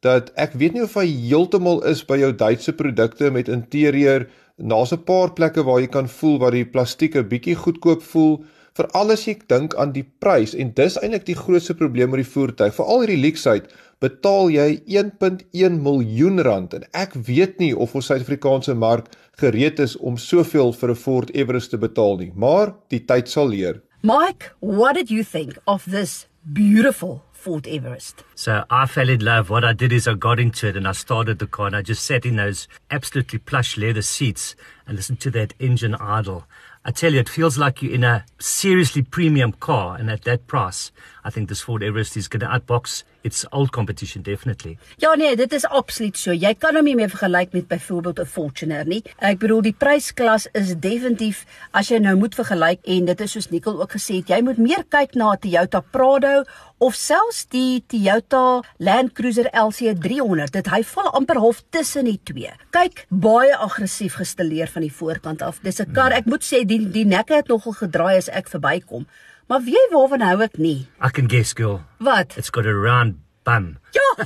dat 0.07 0.31
ek 0.41 0.57
weet 0.57 0.79
nie 0.79 0.87
of 0.87 0.97
hy 0.97 1.05
heeltemal 1.11 1.83
is 1.91 2.01
by 2.09 2.17
jou 2.23 2.31
Duitse 2.33 2.73
produkte 2.79 3.29
met 3.35 3.51
interieur. 3.53 4.25
Daar's 4.57 4.95
'n 4.97 5.05
paar 5.05 5.35
plekke 5.37 5.63
waar 5.63 5.81
jy 5.81 5.91
kan 5.93 6.09
voel 6.09 6.39
waar 6.39 6.57
die 6.57 6.65
plastiek 6.65 7.17
'n 7.17 7.29
bietjie 7.29 7.55
goedkoop 7.55 8.03
voel 8.03 8.45
veral 8.79 9.13
as 9.15 9.27
jy 9.27 9.37
dink 9.51 9.75
aan 9.75 9.93
die 9.97 10.07
prys 10.23 10.55
en 10.55 10.73
dis 10.79 10.97
eintlik 11.03 11.27
die 11.27 11.39
grootste 11.39 11.75
probleem 11.79 12.15
met 12.15 12.23
die 12.23 12.33
voertuig. 12.33 12.75
Veral 12.77 13.05
hierdie 13.05 13.21
leksheid, 13.25 13.69
betaal 14.05 14.53
jy 14.55 14.69
1.1 14.87 15.81
miljoen 15.83 16.43
rand 16.47 16.77
en 16.79 16.87
ek 16.95 17.17
weet 17.29 17.59
nie 17.63 17.75
of 17.75 17.97
ons 17.99 18.11
Suid-Afrikaanse 18.13 18.77
mark 18.79 19.11
gereed 19.43 19.83
is 19.83 19.97
om 19.99 20.19
soveel 20.19 20.73
vir 20.73 20.91
'n 20.91 21.03
Ford 21.05 21.31
Everest 21.35 21.71
te 21.71 21.79
betaal 21.79 22.19
nie, 22.19 22.33
maar 22.35 22.75
die 22.91 23.05
tyd 23.05 23.29
sal 23.29 23.49
leer. 23.49 23.83
Mike, 24.03 24.55
what 24.61 24.95
did 24.95 25.11
you 25.11 25.25
think 25.25 25.59
of 25.67 25.85
this 25.91 26.27
beautiful 26.53 27.23
Ford 27.33 27.67
Everest? 27.67 28.25
So 28.35 28.63
I 28.71 28.87
fell 28.87 29.09
in 29.09 29.25
love. 29.25 29.51
What 29.51 29.65
I 29.65 29.73
did 29.73 29.93
is 29.93 30.07
I 30.07 30.15
got 30.15 30.39
into 30.39 30.69
it 30.69 30.77
and 30.77 30.87
I 30.87 30.93
started 30.93 31.39
the 31.39 31.47
car 31.47 31.67
and 31.67 31.77
I 31.77 31.83
just 31.83 32.05
sat 32.05 32.25
in 32.25 32.37
those 32.37 32.69
absolutely 32.91 33.41
plush 33.41 33.77
leather 33.77 34.03
seats 34.03 34.55
and 34.89 34.97
listened 34.97 35.21
to 35.21 35.31
that 35.31 35.55
engine 35.61 35.95
idle. 35.95 36.45
I 36.85 36.91
tell 36.91 37.13
you, 37.13 37.21
it 37.21 37.29
feels 37.29 37.59
like 37.59 37.83
you're 37.83 37.95
in 37.95 38.03
a 38.03 38.25
seriously 38.39 39.03
premium 39.03 39.53
car, 39.53 39.97
and 39.97 40.11
at 40.11 40.23
that 40.25 40.47
price, 40.47 40.91
I 41.23 41.31
think 41.31 41.49
this 41.49 41.61
Ford 41.61 41.83
Everest 41.83 42.17
is 42.17 42.29
going 42.29 42.41
to 42.41 42.47
outbox 42.47 43.03
its 43.25 43.45
old 43.53 43.73
competition 43.73 44.23
definitely. 44.23 44.79
Ja 44.99 45.15
nee, 45.15 45.37
dit 45.37 45.53
is 45.53 45.67
absoluut 45.67 46.17
so. 46.17 46.33
Jy 46.33 46.55
kan 46.63 46.79
hom 46.79 46.87
nie 46.89 46.95
meer 46.99 47.11
vergelyk 47.13 47.53
met 47.57 47.69
byvoorbeeld 47.69 48.21
'n 48.21 48.31
Fortuner 48.35 48.87
nie. 48.87 49.03
Ek 49.19 49.39
bedoel 49.39 49.63
die 49.63 49.75
prysklas 49.75 50.47
is 50.55 50.75
definitief 50.75 51.45
as 51.73 51.91
jy 51.91 51.99
nou 51.99 52.17
moet 52.17 52.35
vergelyk 52.35 52.81
en 52.85 53.05
dit 53.05 53.21
is 53.21 53.33
soos 53.33 53.51
Nicole 53.51 53.83
ook 53.83 53.93
gesê 53.99 54.23
het, 54.23 54.29
jy 54.29 54.41
moet 54.43 54.59
meer 54.59 54.85
kyk 54.89 55.15
na 55.15 55.33
'n 55.33 55.39
Toyota 55.39 55.81
Prado 55.81 56.45
of 56.79 56.95
selfs 56.95 57.47
die 57.51 57.83
Toyota 57.87 58.63
Land 58.79 59.13
Cruiser 59.13 59.51
LC 59.53 59.95
300. 60.01 60.53
Dit 60.53 60.67
hy 60.67 60.83
val 60.83 61.11
amper 61.11 61.37
half 61.37 61.63
tussen 61.71 62.05
die 62.05 62.21
twee. 62.25 62.53
Kyk, 62.71 63.07
baie 63.11 63.57
aggressief 63.57 64.15
gestileer 64.15 64.69
van 64.79 64.87
die 64.87 64.95
voorkant 64.95 65.43
af. 65.43 65.59
Dis 65.63 65.81
'n 65.81 65.93
kar, 65.93 66.13
ek 66.13 66.27
moet 66.27 66.45
sê 66.45 66.65
die 66.65 66.91
die 66.91 67.05
nekke 67.05 67.35
het 67.35 67.49
nogal 67.49 67.73
gedraai 67.73 68.17
as 68.17 68.29
ek 68.29 68.49
verbykom. 68.49 69.07
Maar 69.49 69.63
wie 69.63 69.89
waarvan 69.91 70.21
hou 70.21 70.43
ek 70.43 70.59
nie? 70.59 70.87
I 71.03 71.11
can 71.11 71.29
guess, 71.29 71.53
girl. 71.55 71.81
Wat? 71.99 72.37
It's 72.37 72.51
got 72.51 72.67
a 72.67 72.73
round 72.73 73.17
bum. 73.45 73.79
Ja. 73.93 74.09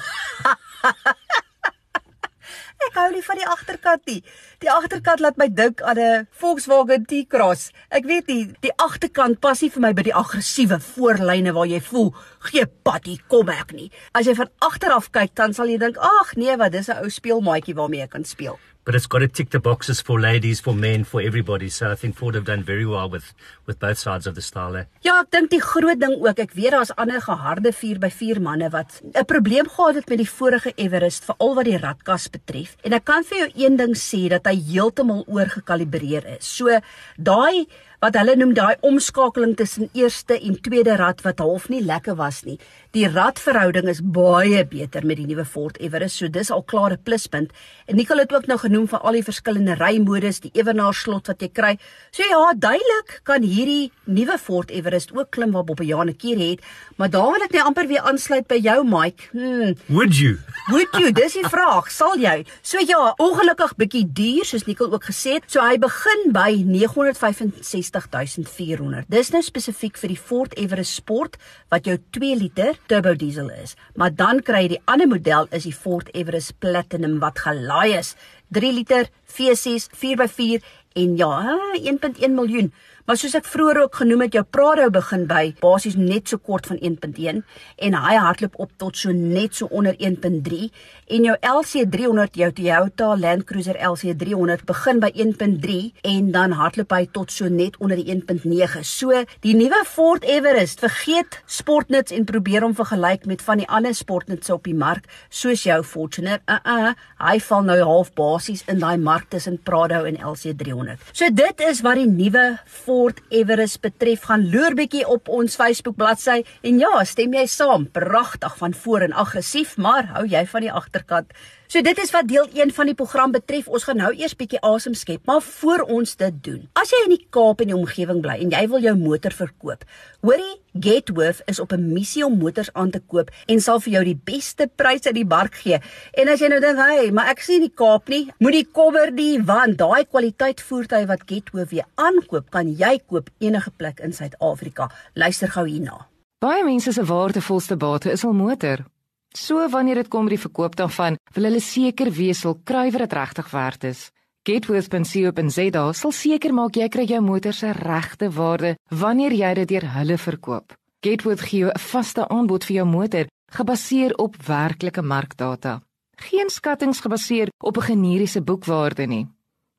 ek 2.87 2.94
hou 2.99 3.11
nie 3.12 3.23
van 3.23 3.38
die 3.38 3.47
agterkant 3.47 4.06
nie. 4.06 4.23
Die 4.59 4.71
agterkant 4.71 5.21
laat 5.21 5.37
my 5.38 5.49
dink 5.49 5.80
aan 5.82 5.99
'n 5.99 6.26
Volkswagen 6.30 7.06
T-Cross. 7.06 7.71
Ek 7.90 8.04
weet 8.04 8.26
nie, 8.26 8.50
die 8.61 8.75
agterkant 8.76 9.40
pas 9.40 9.62
nie 9.62 9.71
vir 9.71 9.80
my 9.80 9.92
by 9.92 10.02
die 10.02 10.14
aggressiewe 10.14 10.80
voorlyne 10.80 11.52
waar 11.52 11.66
jy 11.66 11.80
voel, 11.80 12.14
gee 12.50 12.66
pad 12.66 13.06
hier 13.06 13.23
kom 13.28 13.49
ek 13.49 13.73
nie. 13.73 13.90
As 14.12 14.26
jy 14.26 14.35
van 14.35 14.50
agter 14.59 14.90
af 14.90 15.11
kyk, 15.11 15.35
dan 15.35 15.54
sal 15.54 15.68
jy 15.68 15.78
dink, 15.78 15.97
ag 15.97 16.37
nee, 16.37 16.56
wat 16.56 16.73
dis 16.73 16.88
'n 16.88 16.99
ou 17.04 17.09
speelmaatjie 17.11 17.75
waarmee 17.75 18.02
ek 18.02 18.11
kan 18.11 18.25
speel. 18.25 18.59
But 18.84 18.94
it's 18.94 19.06
got 19.06 19.20
to 19.20 19.28
tick 19.28 19.50
the 19.50 19.60
boxes 19.60 20.00
for 20.00 20.20
ladies, 20.20 20.60
for 20.60 20.74
men, 20.74 21.04
for 21.04 21.20
everybody. 21.20 21.68
So 21.68 21.90
I 21.90 21.94
think 21.94 22.16
Ford 22.16 22.34
have 22.34 22.44
done 22.44 22.62
very 22.62 22.86
well 22.86 23.08
with 23.08 23.32
with 23.66 23.78
both 23.78 23.98
sides 23.98 24.26
of 24.26 24.34
the 24.34 24.42
style. 24.42 24.76
Eh? 24.76 24.84
Ja, 25.06 25.20
ek 25.22 25.30
dink 25.30 25.52
die 25.52 25.62
groot 25.62 26.00
ding 26.00 26.16
ook, 26.18 26.40
ek 26.42 26.56
weet 26.58 26.74
daar's 26.74 26.90
ander 26.98 27.22
geharde 27.22 27.72
4x4 27.72 28.42
manne 28.42 28.70
wat 28.74 29.00
'n 29.14 29.24
probleem 29.24 29.68
gehad 29.68 29.94
het 29.94 30.08
met 30.08 30.18
die 30.18 30.28
vorige 30.28 30.72
Everest, 30.76 31.24
veral 31.24 31.54
wat 31.54 31.64
die 31.64 31.78
ratkas 31.78 32.28
betref. 32.28 32.76
En 32.82 32.92
ek 32.92 33.04
kan 33.04 33.24
vir 33.24 33.38
jou 33.38 33.50
een 33.66 33.76
ding 33.76 33.94
sê 33.94 34.28
dat 34.28 34.46
hy 34.46 34.56
heeltemal 34.72 35.24
oorgekalibreer 35.26 36.26
is. 36.38 36.46
So 36.46 36.80
daai 37.16 37.66
wat 38.02 38.16
hulle 38.18 38.32
noem 38.35 38.50
daai 38.56 38.75
omskakeling 38.82 39.52
tussen 39.54 39.87
eerste 39.94 40.35
en 40.35 40.56
tweede 40.66 40.97
rad 40.99 41.21
wat 41.23 41.38
half 41.38 41.68
nie 41.71 41.82
lekker 41.87 42.16
was 42.18 42.40
nie. 42.42 42.56
Die 42.97 43.04
radverhouding 43.06 43.87
is 43.92 44.00
baie 44.02 44.64
beter 44.66 45.06
met 45.06 45.21
die 45.21 45.28
nuwe 45.28 45.44
Ford 45.47 45.78
Everest, 45.78 46.18
so 46.18 46.26
dis 46.26 46.50
al 46.50 46.64
klare 46.66 46.99
pluspunt. 46.99 47.52
En 47.87 47.97
Nicole 48.00 48.25
het 48.26 48.35
ook 48.35 48.49
nou 48.50 48.59
genoem 48.59 48.88
van 48.90 49.06
al 49.06 49.21
die 49.21 49.23
verskillende 49.28 49.76
rymodus, 49.78 50.42
die 50.42 50.50
ewenaar 50.59 50.97
slot 50.99 51.30
wat 51.30 51.47
jy 51.47 51.50
kry. 51.54 51.73
So 52.11 52.26
ja, 52.26 52.42
duidelik 52.59 53.21
kan 53.28 53.47
hierdie 53.47 53.92
nuwe 54.11 54.38
Ford 54.38 54.75
Everest 54.75 55.14
ook 55.14 55.30
klim 55.30 55.54
waar 55.54 55.68
Bobbie 55.68 55.92
Jane 55.92 56.16
keer 56.18 56.42
het, 56.42 56.66
maar 56.99 57.12
daar 57.12 57.30
wil 57.37 57.47
ek 57.47 57.54
net 57.54 57.71
amper 57.71 57.87
weer 57.87 58.02
aansluit 58.02 58.50
by 58.50 58.59
jou 58.59 58.80
Mike. 58.82 59.30
Hmm. 59.30 59.78
Would 59.87 60.18
you? 60.18 60.40
Would 60.71 60.95
you? 60.95 61.11
Dis 61.11 61.35
die 61.35 61.42
vraag. 61.50 61.88
Sal 61.90 62.21
jy? 62.23 62.45
So 62.62 62.78
ja, 62.87 63.00
ongelukkig 63.19 63.73
bietjie 63.81 64.02
duur 64.14 64.47
soos 64.47 64.62
Nicole 64.69 64.95
ook 64.95 65.09
gesê 65.09 65.35
het. 65.40 65.49
So 65.50 65.59
hy 65.64 65.75
begin 65.83 66.31
by 66.35 66.52
965 66.62 67.57
60400. 67.66 69.09
Dis 69.11 69.33
nou 69.35 69.42
spesifiek 69.42 69.99
vir 69.99 70.14
die 70.14 70.21
Ford 70.21 70.54
Everest 70.54 70.95
Sport 71.00 71.35
wat 71.75 71.90
jou 71.90 71.97
2 72.14 72.38
liter 72.45 72.78
turbo 72.87 73.16
diesel 73.19 73.50
is. 73.57 73.75
Maar 73.99 74.14
dan 74.14 74.45
kry 74.47 74.69
jy 74.69 74.76
die 74.76 74.83
ander 74.87 75.11
model 75.11 75.50
is 75.50 75.66
die 75.66 75.75
Ford 75.75 76.12
Everest 76.14 76.54
Platinum 76.62 77.19
wat 77.25 77.42
gelaai 77.42 77.99
is 77.99 78.14
3 78.54 78.73
liter 78.78 79.11
V6 79.35 79.90
4x4 79.99 80.62
en 81.02 81.16
ja, 81.19 81.59
1.1 81.75 82.35
miljoen. 82.37 82.71
Maar 83.02 83.18
soos 83.18 83.32
ek 83.35 83.49
vroeër 83.50 83.80
ook 83.82 83.97
genoem 83.99 84.21
het, 84.23 84.37
jou 84.37 84.44
Prado 84.47 84.85
begin 84.94 85.25
by 85.26 85.56
basies 85.59 85.97
net 85.99 86.30
so 86.30 86.38
kort 86.38 86.68
van 86.71 86.78
1.1 86.78 87.40
en 87.82 87.97
hy 87.99 88.12
hardloop 88.23 88.54
op 88.62 88.71
tot 88.78 88.94
so 88.94 89.11
net 89.11 89.56
so 89.59 89.66
onder 89.75 89.97
1.3 89.99 90.68
en 91.16 91.26
jou 91.26 91.35
LC300 91.50 92.38
jou 92.38 92.50
Toyota 92.54 93.09
Land 93.18 93.42
Cruiser 93.49 93.75
LC300 93.75 94.62
begin 94.68 95.02
by 95.02 95.11
1.3 95.18 95.80
en 96.12 96.28
dan 96.37 96.54
hardloop 96.54 96.94
hy 96.94 97.09
tot 97.18 97.35
so 97.35 97.50
net 97.50 97.75
onder 97.82 97.99
die 97.99 98.06
1.9. 98.14 98.85
So 98.87 99.25
die 99.42 99.56
nuwe 99.59 99.82
Ford 99.88 100.23
Everest, 100.23 100.78
vergeet 100.85 101.40
sportnuts 101.50 102.14
en 102.14 102.28
probeer 102.30 102.62
hom 102.62 102.76
vergelyk 102.78 103.26
met 103.26 103.42
van 103.42 103.64
die 103.64 103.68
ander 103.68 103.99
sportnuts 103.99 104.54
op 104.54 104.71
die 104.71 104.76
mark 104.78 105.11
soos 105.26 105.66
jou 105.66 105.80
Fortuner. 105.82 106.38
Uh 106.47 106.61
uh, 106.62 106.94
hy 107.18 107.35
val 107.50 107.66
nou 107.66 107.80
half 107.82 108.14
basies 108.14 108.62
in 108.71 108.78
daai 108.78 108.94
mark 108.94 109.26
tussen 109.35 109.59
Prado 109.59 110.04
en 110.06 110.23
LC300. 110.23 111.02
So 111.11 111.35
dit 111.35 111.66
is 111.66 111.82
wat 111.82 111.99
die 111.99 112.06
nuwe 112.06 112.47
Ford 112.62 112.91
Everest 113.32 113.80
betref, 113.84 114.26
gaan 114.28 114.44
loer 114.52 114.75
bietjie 114.76 115.06
op 115.08 115.30
ons 115.32 115.56
Facebook 115.56 115.96
bladsy 115.96 116.42
en 116.62 116.80
ja, 116.82 117.04
stem 117.08 117.32
jy 117.37 117.46
saam? 117.49 117.87
Pragtig 117.92 118.56
van 118.61 118.75
voor 118.84 119.06
en 119.08 119.16
aggressief, 119.25 119.76
maar 119.76 120.11
hou 120.16 120.26
jy 120.28 120.44
van 120.50 120.66
die 120.66 120.72
agterkant? 120.72 121.32
So 121.72 121.80
dit 121.80 121.96
is 122.02 122.10
wat 122.12 122.26
deel 122.28 122.50
1 122.52 122.68
van 122.76 122.90
die 122.90 122.92
program 122.94 123.30
betref. 123.32 123.64
Ons 123.72 123.86
gaan 123.88 123.96
nou 123.96 124.10
eers 124.12 124.34
bietjie 124.36 124.58
asem 124.60 124.92
skep, 124.92 125.22
maar 125.24 125.40
voor 125.40 125.86
ons 125.94 126.10
dit 126.20 126.40
doen. 126.44 126.66
As 126.76 126.90
jy 126.92 126.98
in 127.06 127.14
die 127.14 127.24
Kaap 127.32 127.62
en 127.64 127.70
die 127.70 127.76
omgewing 127.78 128.20
bly 128.20 128.34
en 128.44 128.52
jy 128.52 128.60
wil 128.68 128.84
jou 128.84 128.92
motor 129.00 129.32
verkoop, 129.32 129.86
hoorie 130.20 130.50
Getworth 130.76 131.40
is 131.48 131.62
op 131.64 131.72
'n 131.72 131.94
missie 131.94 132.26
om 132.26 132.36
motors 132.36 132.68
aan 132.74 132.90
te 132.90 133.00
koop 133.00 133.30
en 133.48 133.60
sal 133.60 133.80
vir 133.80 133.92
jou 133.92 134.04
die 134.04 134.20
beste 134.24 134.68
pryse 134.76 135.08
uit 135.08 135.14
die 135.14 135.24
mark 135.24 135.54
gee. 135.54 135.80
En 136.12 136.28
as 136.28 136.40
jy 136.40 136.48
nou 136.48 136.60
dink, 136.60 136.76
"Hey, 136.76 137.10
maar 137.10 137.30
ek 137.30 137.40
sien 137.40 137.60
die 137.60 137.72
Kaap 137.74 138.08
nie, 138.08 138.30
moet 138.38 138.52
die 138.52 138.68
kobber 138.72 139.16
die 139.16 139.40
want 139.42 139.78
daai 139.78 140.04
kwaliteit 140.04 140.60
voertuie 140.60 141.06
wat 141.06 141.22
Getworth 141.26 141.70
weer 141.70 141.86
aankoop, 141.96 142.50
kan 142.50 142.68
jy 142.68 143.00
koop 143.08 143.30
enige 143.40 143.70
plek 143.70 144.00
in 144.00 144.12
Suid-Afrika. 144.12 144.90
Luister 145.14 145.48
gou 145.48 145.66
hierna. 145.66 146.06
Baie 146.38 146.64
mense 146.64 146.92
se 146.92 147.04
waardevolste 147.04 147.76
bate 147.76 148.10
is 148.10 148.22
hul 148.22 148.32
motor. 148.32 148.91
So 149.32 149.68
wanneer 149.68 149.94
dit 149.94 150.08
kom 150.08 150.26
by 150.28 150.36
die 150.36 150.44
verkoop 150.44 150.76
daarvan, 150.76 151.16
wil 151.34 151.48
hulle 151.48 151.60
seker 151.60 152.10
wees 152.12 152.42
hul 152.44 152.58
kruiwer 152.64 153.06
dit 153.06 153.12
regtig 153.12 153.50
werd 153.50 153.84
is. 153.84 154.10
Gateway.co.za 154.44 155.92
sal 155.94 156.12
seker 156.12 156.52
maak 156.52 156.76
jy 156.76 156.88
kry 156.88 157.04
jou 157.06 157.20
motor 157.22 157.54
se 157.54 157.72
regte 157.72 158.28
waarde 158.30 158.76
wanneer 158.90 159.32
jy 159.32 159.54
dit 159.54 159.68
deur 159.68 159.86
hulle 159.96 160.18
verkoop. 160.18 160.74
Gateway 161.02 161.36
gee 161.36 161.60
jou 161.60 161.70
'n 161.70 161.78
vaste 161.78 162.28
aanbod 162.28 162.64
vir 162.64 162.76
jou 162.76 162.86
motor 162.86 163.26
gebaseer 163.52 164.14
op 164.18 164.36
werklike 164.46 165.02
markdata. 165.02 165.82
Geen 166.16 166.50
skattings 166.50 167.00
gebaseer 167.00 167.48
op 167.58 167.76
'n 167.76 167.82
generiese 167.82 168.42
boekwaarde 168.42 169.06
nie. 169.06 169.26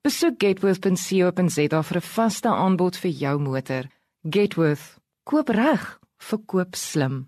Besoek 0.01 0.36
getworth.co.za 0.38 1.83
vir 1.83 1.98
'n 1.98 2.01
vaste 2.01 2.50
aanbod 2.50 2.98
vir 2.98 3.12
jou 3.12 3.39
motor. 3.39 3.83
Getworth, 4.29 5.00
koop 5.24 5.50
reg, 5.50 6.00
verkoop 6.17 6.75
slim. 6.75 7.27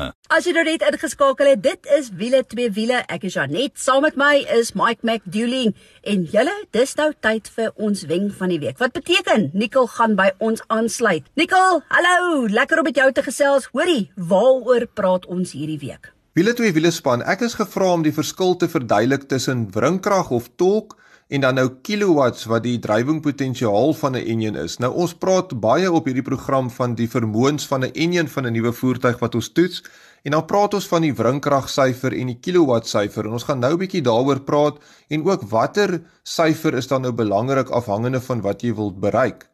As 0.31 0.47
jy 0.47 0.53
nou 0.55 0.63
net 0.67 0.85
ingeskakel 0.87 1.51
het, 1.51 1.61
dit 1.63 1.89
is 1.97 2.09
wiele 2.17 2.41
twee 2.47 2.71
wiele. 2.73 3.01
Ek 3.11 3.25
is 3.27 3.35
Janet. 3.37 3.75
Saam 3.81 4.05
met 4.05 4.17
my 4.19 4.45
is 4.57 4.73
Mike 4.77 5.05
McDouling 5.07 5.73
en 6.07 6.23
julle, 6.31 6.53
dis 6.75 6.95
nou 6.99 7.09
tyd 7.25 7.49
vir 7.57 7.73
ons 7.75 8.05
wen 8.09 8.29
van 8.39 8.53
die 8.53 8.61
week. 8.63 8.79
Wat 8.81 8.95
beteken? 8.95 9.49
Nicole 9.53 9.91
gaan 9.91 10.15
by 10.19 10.31
ons 10.39 10.63
aansluit. 10.71 11.27
Nicole, 11.39 11.83
hallo. 11.91 12.47
Lekker 12.51 12.81
om 12.81 12.89
met 12.89 12.97
jou 13.01 13.11
te 13.11 13.25
gesels. 13.25 13.69
Hoorie, 13.75 14.09
waaroor 14.15 14.87
praat 14.95 15.27
ons 15.31 15.53
hierdie 15.57 15.79
week? 15.81 16.13
Wiele 16.37 16.53
twee 16.55 16.71
wiele 16.71 16.93
span. 16.95 17.25
Ek 17.27 17.43
is 17.43 17.57
gevra 17.59 17.91
om 17.91 18.05
die 18.05 18.15
verskil 18.15 18.55
te 18.55 18.69
verduidelik 18.71 19.27
tussen 19.27 19.65
wringkrag 19.75 20.31
of 20.31 20.47
torque 20.55 21.00
en 21.31 21.41
dan 21.41 21.55
nou 21.55 21.67
kilowatts 21.81 22.43
wat 22.51 22.65
die 22.65 22.77
drywingpotensiaal 22.83 23.93
van 23.95 24.15
'n 24.15 24.25
enjin 24.33 24.55
is. 24.55 24.77
Nou 24.79 24.91
ons 24.93 25.13
praat 25.13 25.59
baie 25.59 25.91
op 25.91 26.05
hierdie 26.05 26.27
program 26.27 26.69
van 26.69 26.95
die 26.95 27.07
vermoëns 27.07 27.67
van 27.67 27.85
'n 27.85 27.93
enjin 27.93 28.27
van 28.27 28.47
'n 28.47 28.53
nuwe 28.53 28.73
voertuig 28.73 29.19
wat 29.19 29.35
ons 29.35 29.51
toets 29.51 29.83
en 30.23 30.31
dan 30.31 30.45
praat 30.45 30.73
ons 30.73 30.87
van 30.87 31.01
die 31.01 31.13
wringkragsyfer 31.13 32.13
en 32.13 32.27
die 32.27 32.39
kilowattsyfer 32.41 33.25
en 33.25 33.31
ons 33.31 33.43
gaan 33.43 33.59
nou 33.59 33.73
'n 33.73 33.79
bietjie 33.79 34.01
daaroor 34.01 34.39
praat 34.39 34.77
en 35.07 35.23
ook 35.23 35.41
watter 35.49 36.01
syfer 36.23 36.73
is 36.73 36.87
dan 36.87 37.01
nou 37.01 37.11
belangrik 37.11 37.69
afhangende 37.69 38.21
van 38.21 38.41
wat 38.41 38.61
jy 38.61 38.73
wil 38.73 38.91
bereik. 38.91 39.47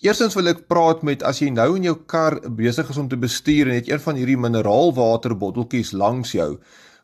Eerstens 0.00 0.34
wil 0.34 0.48
ek 0.48 0.66
praat 0.66 1.02
met 1.02 1.22
as 1.22 1.38
jy 1.38 1.50
nou 1.50 1.76
in 1.76 1.82
jou 1.82 1.96
kar 2.06 2.40
besig 2.50 2.90
is 2.90 2.96
om 2.96 3.08
te 3.08 3.16
bestuur 3.16 3.68
en 3.68 3.74
het 3.74 3.88
een 3.88 4.00
van 4.00 4.16
hierdie 4.16 4.36
mineraalwaterbotteltjies 4.36 5.92
langs 5.92 6.32
jou. 6.32 6.58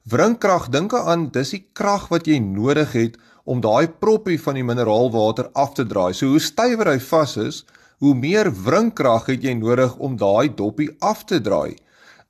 Wringkrag, 0.09 0.69
dink 0.69 0.95
aan 0.95 1.29
dis 1.31 1.51
die 1.51 1.67
krag 1.73 2.09
wat 2.09 2.27
jy 2.27 2.39
nodig 2.39 2.93
het 2.93 3.19
om 3.49 3.63
daai 3.65 3.89
proppie 3.89 4.37
van 4.45 4.59
die 4.59 4.67
mineraalwater 4.67 5.49
af 5.57 5.73
te 5.79 5.87
draai. 5.89 6.13
So 6.13 6.29
hoe 6.35 6.43
stywer 6.43 6.91
hy 6.93 6.99
vas 7.01 7.37
is, 7.41 7.65
hoe 8.05 8.15
meer 8.15 8.51
wringkrag 8.53 9.31
het 9.33 9.45
jy 9.47 9.55
nodig 9.59 9.95
om 10.05 10.19
daai 10.21 10.51
doppie 10.55 10.91
af 11.01 11.25
te 11.27 11.41
draai. 11.41 11.79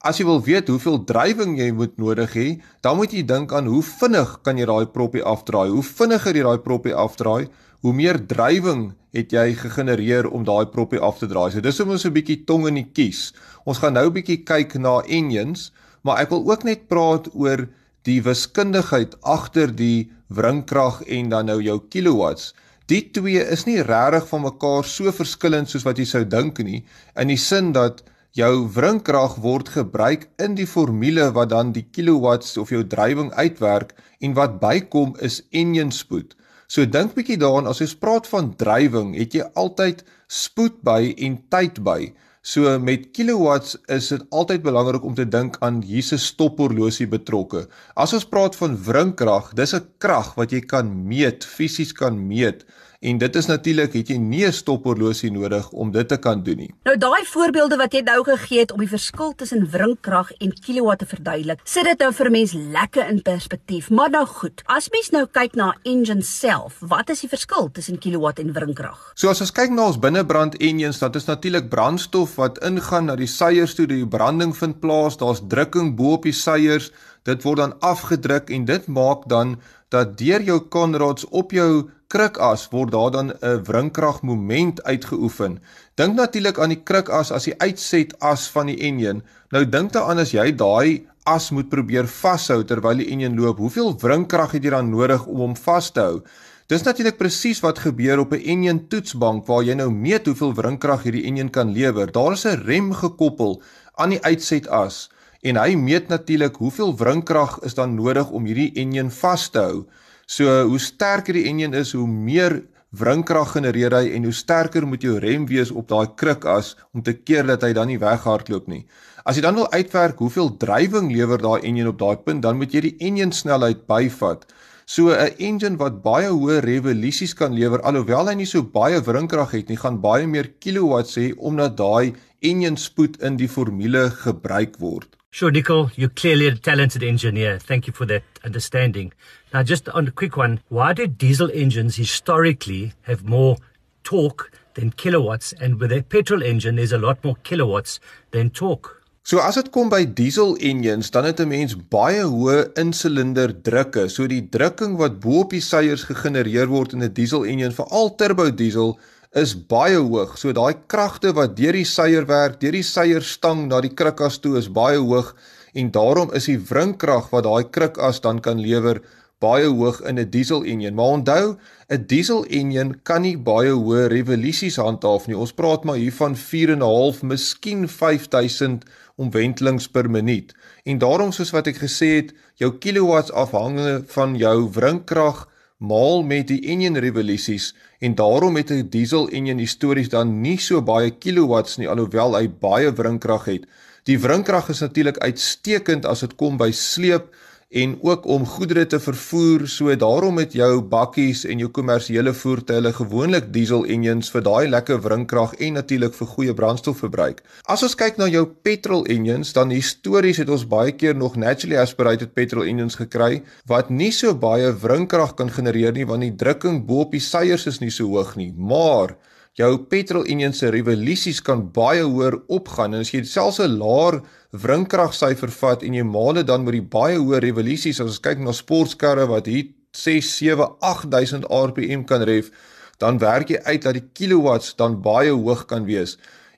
As 0.07 0.21
jy 0.21 0.29
wil 0.29 0.39
weet 0.47 0.69
hoeveel 0.71 1.01
drywing 1.09 1.57
jy 1.59 1.73
moet 1.75 1.97
nodig 1.99 2.37
hê, 2.39 2.47
dan 2.87 3.01
moet 3.01 3.13
jy 3.13 3.25
dink 3.27 3.53
aan 3.53 3.67
hoe 3.67 3.83
vinnig 3.83 4.37
kan 4.47 4.61
jy 4.61 4.69
daai 4.71 4.87
proppie 4.95 5.25
afdraai. 5.27 5.73
Hoe 5.75 5.83
vinniger 5.83 6.39
jy 6.39 6.45
daai 6.47 6.63
proppie 6.63 6.95
afdraai, 6.95 7.49
hoe 7.83 7.95
meer 7.95 8.21
drywing 8.31 8.93
het 9.17 9.35
jy 9.35 9.57
gegenereer 9.59 10.29
om 10.31 10.47
daai 10.47 10.71
proppie 10.71 11.03
af 11.03 11.19
te 11.19 11.27
draai. 11.27 11.51
So 11.51 11.65
dis 11.65 11.81
om 11.83 11.91
ons 11.91 12.07
'n 12.07 12.15
bietjie 12.15 12.45
tong 12.47 12.69
in 12.69 12.79
die 12.79 12.91
kies. 12.95 13.33
Ons 13.67 13.79
gaan 13.79 13.95
nou 13.95 14.07
'n 14.07 14.15
bietjie 14.15 14.45
kyk 14.45 14.79
na 14.79 15.03
engines, 15.03 15.73
maar 16.05 16.21
ek 16.23 16.31
wil 16.31 16.47
ook 16.47 16.65
net 16.65 16.89
praat 16.89 17.29
oor 17.35 17.69
die 18.05 18.23
wiskundigheid 18.23 19.17
agter 19.23 19.75
die 19.75 20.11
wringkrag 20.29 21.03
en 21.07 21.29
dan 21.33 21.49
nou 21.51 21.59
jou 21.63 21.79
kilowatts. 21.91 22.53
Die 22.89 23.03
twee 23.13 23.43
is 23.45 23.67
nie 23.69 23.83
regtig 23.85 24.29
van 24.31 24.47
mekaar 24.47 24.87
so 24.89 25.13
verskillend 25.13 25.69
soos 25.69 25.85
wat 25.85 25.99
jy 26.01 26.07
sou 26.09 26.23
dink 26.25 26.61
nie, 26.65 26.85
in 27.21 27.29
die 27.29 27.41
sin 27.41 27.75
dat 27.77 28.01
jou 28.37 28.69
wringkrag 28.73 29.39
word 29.45 29.69
gebruik 29.75 30.29
in 30.41 30.55
die 30.57 30.69
formule 30.69 31.31
wat 31.37 31.51
dan 31.53 31.73
die 31.77 31.87
kilowatts 31.93 32.57
of 32.61 32.71
jou 32.73 32.85
drywing 32.87 33.33
uitwerk 33.37 33.95
en 34.21 34.37
wat 34.37 34.61
bykom 34.63 35.17
is 35.25 35.43
enjin 35.51 35.93
spoed. 35.93 36.37
So 36.69 36.85
dink 36.85 37.15
bietjie 37.17 37.39
daaraan 37.41 37.69
as 37.71 37.81
jy 37.81 37.89
praat 38.01 38.29
van 38.29 38.53
drywing, 38.61 39.15
het 39.17 39.35
jy 39.35 39.47
altyd 39.57 40.05
spoed 40.29 40.83
by 40.85 41.15
en 41.17 41.39
tyd 41.49 41.81
by. 41.85 42.13
So 42.49 42.79
met 42.81 43.11
kilowatts 43.13 43.75
is 43.93 44.07
dit 44.09 44.23
altyd 44.33 44.63
belangrik 44.65 45.03
om 45.05 45.13
te 45.17 45.27
dink 45.29 45.59
aan 45.65 45.83
Jesus 45.85 46.31
stophorlosie 46.31 47.05
betrokke. 47.13 47.67
As 47.93 48.15
ons 48.17 48.25
praat 48.25 48.57
van 48.57 48.77
wringkrag, 48.87 49.51
dis 49.59 49.75
'n 49.77 49.85
krag 50.01 50.31
wat 50.39 50.55
jy 50.57 50.63
kan 50.65 50.89
meet, 51.11 51.45
fisies 51.45 51.93
kan 51.93 52.17
meet. 52.17 52.65
En 52.99 53.19
dit 53.19 53.37
is 53.39 53.47
natuurlik 53.47 53.93
het 53.95 54.09
jy 54.11 54.17
nie 54.19 54.45
'n 54.47 54.53
stophorlosie 54.53 55.31
nodig 55.31 55.71
om 55.71 55.91
dit 55.91 56.09
te 56.09 56.17
kan 56.17 56.43
doen 56.43 56.57
nie. 56.57 56.75
Nou 56.83 56.97
daai 56.97 57.25
voorbeelde 57.25 57.77
wat 57.77 57.93
jy 57.93 58.01
nou 58.01 58.25
gegee 58.25 58.59
het 58.59 58.73
om 58.73 58.79
die 58.79 58.89
verskil 58.89 59.35
tussen 59.35 59.71
wringkrag 59.71 60.33
en 60.33 60.53
kilowatt 60.53 60.99
te 60.99 61.07
verduidelik, 61.07 61.61
sit 61.65 61.85
dit 61.85 61.99
nou 61.99 62.13
vir 62.13 62.31
mense 62.31 62.59
lekker 62.59 63.09
in 63.09 63.23
perspektief. 63.23 63.91
Maar 63.91 64.11
nou 64.11 64.27
goed, 64.27 64.63
as 64.65 64.91
mens 64.91 65.11
nou 65.11 65.27
kyk 65.27 65.55
na 65.55 65.77
engine 65.83 66.23
self, 66.23 66.79
wat 66.81 67.11
is 67.11 67.21
die 67.21 67.29
verskil 67.29 67.71
tussen 67.73 67.99
kilowatt 67.99 68.39
en 68.39 68.53
wringkrag? 68.53 69.13
So 69.15 69.29
as 69.29 69.41
ons 69.41 69.53
kyk 69.53 69.71
na 69.71 69.87
ons 69.87 69.99
binnebrand 69.99 70.57
engines, 70.57 70.99
dit 70.99 71.17
is 71.17 71.25
natuurlik 71.25 71.69
brandstof 71.69 72.35
wat 72.35 72.59
ingaan 72.59 73.05
na 73.05 73.17
die 73.17 73.27
seiers 73.27 73.75
toe, 73.75 73.87
die 73.87 74.07
branding 74.07 74.57
vind 74.57 74.81
plaas, 74.81 75.17
daar's 75.17 75.41
drukking 75.49 75.97
bo 75.97 76.13
op 76.13 76.23
die 76.23 76.33
seiers, 76.33 76.91
dit 77.23 77.43
word 77.43 77.57
dan 77.57 77.81
afgedruk 77.81 78.51
en 78.51 78.65
dit 78.65 78.87
maak 78.87 79.29
dan 79.29 79.61
dat 79.89 80.19
deur 80.19 80.43
jou 80.43 80.61
conrods 80.69 81.25
op 81.25 81.53
jou 81.53 81.91
krukas 82.09 82.69
word 82.73 82.93
daar 82.93 83.11
dan 83.11 83.33
'n 83.33 83.63
wringkragmoment 83.65 84.83
uitgeoefen. 84.83 85.59
Dink 85.95 86.15
natuurlik 86.15 86.59
aan 86.59 86.69
die 86.69 86.83
krukas 86.83 87.31
as 87.31 87.45
die 87.45 87.59
uitset 87.59 88.15
as 88.21 88.49
van 88.49 88.67
die 88.67 88.81
enjin. 88.81 89.23
Nou 89.51 89.69
dink 89.69 89.93
daaraan 89.93 90.19
as 90.19 90.33
jy 90.33 90.53
daai 90.57 91.07
as 91.25 91.51
moet 91.51 91.69
probeer 91.69 92.07
vashou 92.07 92.65
terwyl 92.65 92.97
die 92.97 93.11
enjin 93.13 93.37
loop, 93.37 93.59
hoeveel 93.59 93.99
wringkrag 94.01 94.53
het 94.53 94.65
jy 94.65 94.71
dan 94.71 94.91
nodig 94.91 95.27
om 95.27 95.37
hom 95.37 95.57
vas 95.57 95.91
te 95.91 96.01
hou? 96.01 96.23
Dis 96.69 96.83
natuurlik 96.83 97.17
presies 97.17 97.61
wat 97.61 97.79
gebeur 97.79 98.19
op 98.19 98.33
'n 98.33 98.45
enjin 98.45 98.89
toetsbank 98.89 99.47
waar 99.47 99.63
jy 99.63 99.75
nou 99.75 99.91
meet 99.91 100.27
hoeveel 100.27 100.55
wringkrag 100.55 101.03
hierdie 101.03 101.25
enjin 101.25 101.51
kan 101.51 101.73
lewer. 101.73 102.13
Daar 102.13 102.33
is 102.33 102.45
'n 102.47 102.63
rem 102.65 102.93
gekoppel 102.93 103.63
aan 103.95 104.11
die 104.11 104.25
uitset 104.25 104.69
as 104.69 105.11
en 105.43 105.57
hy 105.57 105.75
meet 105.75 106.09
natuurlik 106.09 106.57
hoeveel 106.57 106.97
wringkrag 106.97 107.59
is 107.63 107.75
dan 107.75 107.95
nodig 107.95 108.31
om 108.31 108.45
hierdie 108.45 108.73
enjin 108.75 109.11
vas 109.11 109.49
te 109.49 109.59
hou. 109.59 109.87
So 110.29 110.45
hoe 110.69 110.79
sterker 110.79 111.39
die 111.39 111.47
enjin 111.49 111.73
is, 111.73 111.95
hoe 111.97 112.05
meer 112.07 112.59
wringkrag 113.01 113.55
genereer 113.55 113.95
hy 113.97 114.11
en 114.17 114.27
hoe 114.29 114.35
sterker 114.37 114.85
moet 114.85 115.05
jou 115.05 115.15
rem 115.21 115.47
wees 115.49 115.71
op 115.73 115.89
daai 115.89 116.13
kruk 116.21 116.45
as 116.45 116.75
om 116.93 117.01
te 117.05 117.15
keer 117.17 117.49
dat 117.49 117.65
hy 117.65 117.73
dan 117.77 117.89
nie 117.89 118.01
weghardloop 118.01 118.69
nie. 118.69 118.83
As 119.25 119.37
jy 119.37 119.45
dan 119.45 119.57
wil 119.57 119.71
uitwerk 119.73 120.21
hoeveel 120.21 120.55
drywing 120.61 121.09
lewer 121.13 121.41
daai 121.41 121.65
enjin 121.65 121.89
op 121.89 121.99
daai 122.01 122.21
punt, 122.25 122.45
dan 122.45 122.61
moet 122.61 122.77
jy 122.77 122.85
die 122.91 122.95
enjin 123.09 123.33
snelheid 123.33 123.87
byvat. 123.89 124.45
So 124.85 125.13
'n 125.13 125.37
engine 125.39 125.77
wat 125.81 126.03
baie 126.03 126.29
hoë 126.29 126.61
revolusies 126.65 127.35
kan 127.35 127.53
lewer 127.53 127.81
alhoewel 127.81 128.29
hy 128.29 128.35
nie 128.35 128.47
so 128.47 128.63
baie 128.63 129.01
wringkrag 129.01 129.53
het 129.53 129.69
nie, 129.69 129.77
gaan 129.77 130.01
baie 130.01 130.27
meer 130.27 130.53
kilowatts 130.61 131.17
hê 131.17 131.33
omdat 131.37 131.77
daai 131.77 132.15
enjin 132.41 132.77
spoed 132.77 133.21
in 133.21 133.37
die 133.37 133.49
formule 133.49 134.11
gebruik 134.11 134.77
word. 134.79 135.18
Sure, 135.39 135.53
Nicole, 135.53 135.93
you're 135.95 136.09
clearly 136.09 136.49
a 136.49 136.57
talented 136.57 137.05
engineer. 137.05 137.61
Thank 137.61 137.87
you 137.87 137.93
for 137.93 138.05
that 138.07 138.25
understanding. 138.45 139.13
Now, 139.55 139.63
just 139.63 139.89
on 139.91 140.09
a 140.09 140.11
quick 140.11 140.37
one, 140.37 140.59
why 140.69 140.95
do 140.95 141.07
diesel 141.07 141.49
engines 141.55 141.95
historically 141.95 142.93
have 143.03 143.23
more 143.25 143.57
torque 144.03 144.51
than 144.75 144.91
kilowatts, 144.91 145.53
and 145.61 145.79
with 145.79 145.93
a 145.93 146.03
petrol 146.03 146.43
engine, 146.43 146.75
there's 146.75 146.91
a 146.91 146.99
lot 146.99 147.23
more 147.23 147.37
kilowatts 147.45 148.01
than 148.33 148.51
torque? 148.51 149.01
So 149.23 149.39
as 149.39 149.55
dit 149.55 149.71
kom 149.71 149.91
by 149.93 150.07
diesel 150.07 150.57
engines, 150.59 151.13
dan 151.15 151.25
het 151.25 151.39
'n 151.39 151.49
mens 151.49 151.77
baie 151.77 152.25
hoë 152.25 152.75
insilinder 152.75 153.53
drukke. 153.63 154.09
So 154.09 154.27
die 154.27 154.43
drukking 154.43 154.97
wat 154.99 155.21
bo 155.21 155.45
op 155.45 155.51
die 155.51 155.61
seiers 155.61 156.03
gegenereer 156.03 156.67
word 156.67 156.95
in 156.95 157.03
'n 157.03 157.13
diesel 157.13 157.45
engine, 157.45 157.71
veral 157.71 158.17
turbo 158.17 158.51
diesel, 158.51 158.99
is 159.37 159.55
baie 159.69 159.99
hoog. 159.99 160.37
So 160.39 160.53
daai 160.53 160.75
kragte 160.87 161.35
wat 161.37 161.57
deur 161.57 161.77
die 161.77 161.85
seier 161.85 162.27
werk, 162.29 162.61
deur 162.61 162.73
die 162.73 162.87
seierstang 162.87 163.67
na 163.69 163.81
die 163.85 163.93
krukas 163.93 164.41
toe 164.41 164.57
is 164.59 164.71
baie 164.73 164.99
hoog 164.99 165.35
en 165.75 165.91
daarom 165.93 166.33
is 166.35 166.49
die 166.49 166.59
wringkrag 166.59 167.31
wat 167.33 167.45
daai 167.45 167.69
krukas 167.71 168.23
dan 168.25 168.41
kan 168.41 168.61
lewer 168.61 169.03
baie 169.39 169.69
hoog 169.69 170.01
in 170.03 170.19
'n 170.19 170.31
diesel 170.31 170.65
enjin. 170.65 170.95
Maar 170.95 171.13
onthou, 171.19 171.57
'n 171.89 172.05
diesel 172.07 172.45
enjin 172.45 173.01
kan 173.03 173.23
nie 173.23 173.37
baie 173.37 173.71
hoë 173.71 174.09
revolusies 174.09 174.77
handhaaf 174.77 175.27
nie. 175.27 175.37
Ons 175.37 175.53
praat 175.53 175.85
maar 175.85 175.97
hier 175.97 176.13
van 176.13 176.37
4.5, 176.37 177.23
miskien 177.23 177.89
5000 177.89 178.85
omwentelings 179.17 179.89
per 179.89 180.11
minuut. 180.11 180.55
En 180.85 180.99
daarom 180.99 181.33
soos 181.33 181.51
wat 181.51 181.67
ek 181.67 181.77
gesê 181.77 182.07
het, 182.17 182.35
jou 182.55 182.79
kilowatts 182.79 183.33
afhangende 183.33 184.03
van 184.07 184.37
jou 184.37 184.71
wringkrag 184.73 185.49
maal 185.79 186.23
met 186.23 186.49
die 186.49 186.61
enjin 186.67 186.97
revolusies 186.97 187.75
en 187.99 188.15
daarom 188.15 188.57
het 188.57 188.71
'n 188.71 188.89
diesel 188.91 189.29
enjin 189.29 189.59
histories 189.59 190.09
dan 190.09 190.41
nie 190.41 190.59
so 190.59 190.83
baie 190.83 191.11
kilowatts 191.11 191.77
nie 191.77 191.89
alhoewel 191.89 192.37
hy 192.37 192.49
baie 192.49 192.93
wringkrag 192.93 193.45
het. 193.45 193.67
Die 194.05 194.19
wringkrag 194.19 194.69
is 194.69 194.81
natuurlik 194.81 195.19
uitstekend 195.19 196.07
as 196.07 196.21
dit 196.21 196.35
kom 196.35 196.57
by 196.57 196.71
sleep 196.71 197.35
en 197.69 197.99
ook 198.01 198.27
om 198.27 198.47
goedere 198.47 198.87
te 198.87 199.01
vervoer. 199.01 199.69
So 199.69 199.97
daarom 199.97 200.39
het 200.39 200.53
jou 200.53 200.81
bakkies 200.83 201.45
en 201.45 201.61
jou 201.61 201.69
kommersiële 201.71 202.33
voertuie 202.33 202.93
gewoonlik 202.93 203.53
diesel 203.53 203.85
engines 203.85 204.31
vir 204.33 204.43
daai 204.43 204.69
lekker 204.69 205.01
wrinkrag 205.05 205.55
en 205.61 205.77
natuurlik 205.77 206.15
vir 206.15 206.27
goeie 206.27 206.55
brandstofverbruik. 206.55 207.43
As 207.69 207.83
ons 207.85 207.95
kyk 207.95 208.17
na 208.17 208.29
jou 208.29 208.47
petrol 208.63 209.05
engines, 209.07 209.53
dan 209.53 209.71
histories 209.71 210.41
het 210.41 210.49
ons 210.49 210.67
baie 210.69 210.93
keer 210.97 211.17
nog 211.17 211.37
naturally 211.37 211.77
aspirated 211.77 212.33
petrol 212.35 212.65
engines 212.65 212.97
gekry 212.97 213.43
wat 213.69 213.91
nie 213.91 214.13
so 214.13 214.35
baie 214.35 214.73
wrinkrag 214.73 215.37
kan 215.37 215.53
genereer 215.53 215.93
nie 215.93 216.09
want 216.09 216.25
die 216.25 216.37
drukking 216.37 216.87
bo 216.87 217.05
op 217.05 217.13
die 217.13 217.23
seiers 217.23 217.67
is 217.67 217.83
nie 217.85 217.93
so 217.93 218.09
hoog 218.09 218.37
nie. 218.37 218.53
Maar 218.57 219.17
jou 219.59 219.75
petrol 219.91 220.25
engine 220.25 220.55
se 220.55 220.71
revolusies 220.71 221.43
kan 221.45 221.67
baie 221.75 222.05
hoër 222.07 222.39
opgaan 222.49 222.95
en 222.95 223.05
as 223.05 223.13
jy 223.13 223.25
selfs 223.27 223.61
'n 223.61 223.77
laer 223.79 224.23
wrinkragsyfer 224.53 225.51
vat 225.53 225.83
en 225.83 225.95
jy 225.95 226.03
maal 226.09 226.33
dit 226.41 226.47
dan 226.47 226.65
met 226.65 226.73
die 226.73 226.89
baie 226.97 227.19
hoë 227.19 227.43
revolusies 227.45 228.01
as 228.01 228.15
ons 228.15 228.23
kyk 228.25 228.39
na 228.41 228.53
sportkarre 228.53 229.27
wat 229.29 229.47
hier 229.47 229.75
6 229.93 230.31
7 230.39 230.69
8000 230.81 231.45
rpm 231.45 232.05
kan 232.09 232.25
ref 232.25 232.51
dan 232.99 233.19
werk 233.19 233.53
jy 233.53 233.61
uit 233.63 233.83
dat 233.85 233.95
die 233.95 234.09
kilowatts 234.15 234.75
dan 234.79 234.99
baie 235.03 235.31
hoog 235.31 235.67
kan 235.71 235.85
wees. 235.87 236.17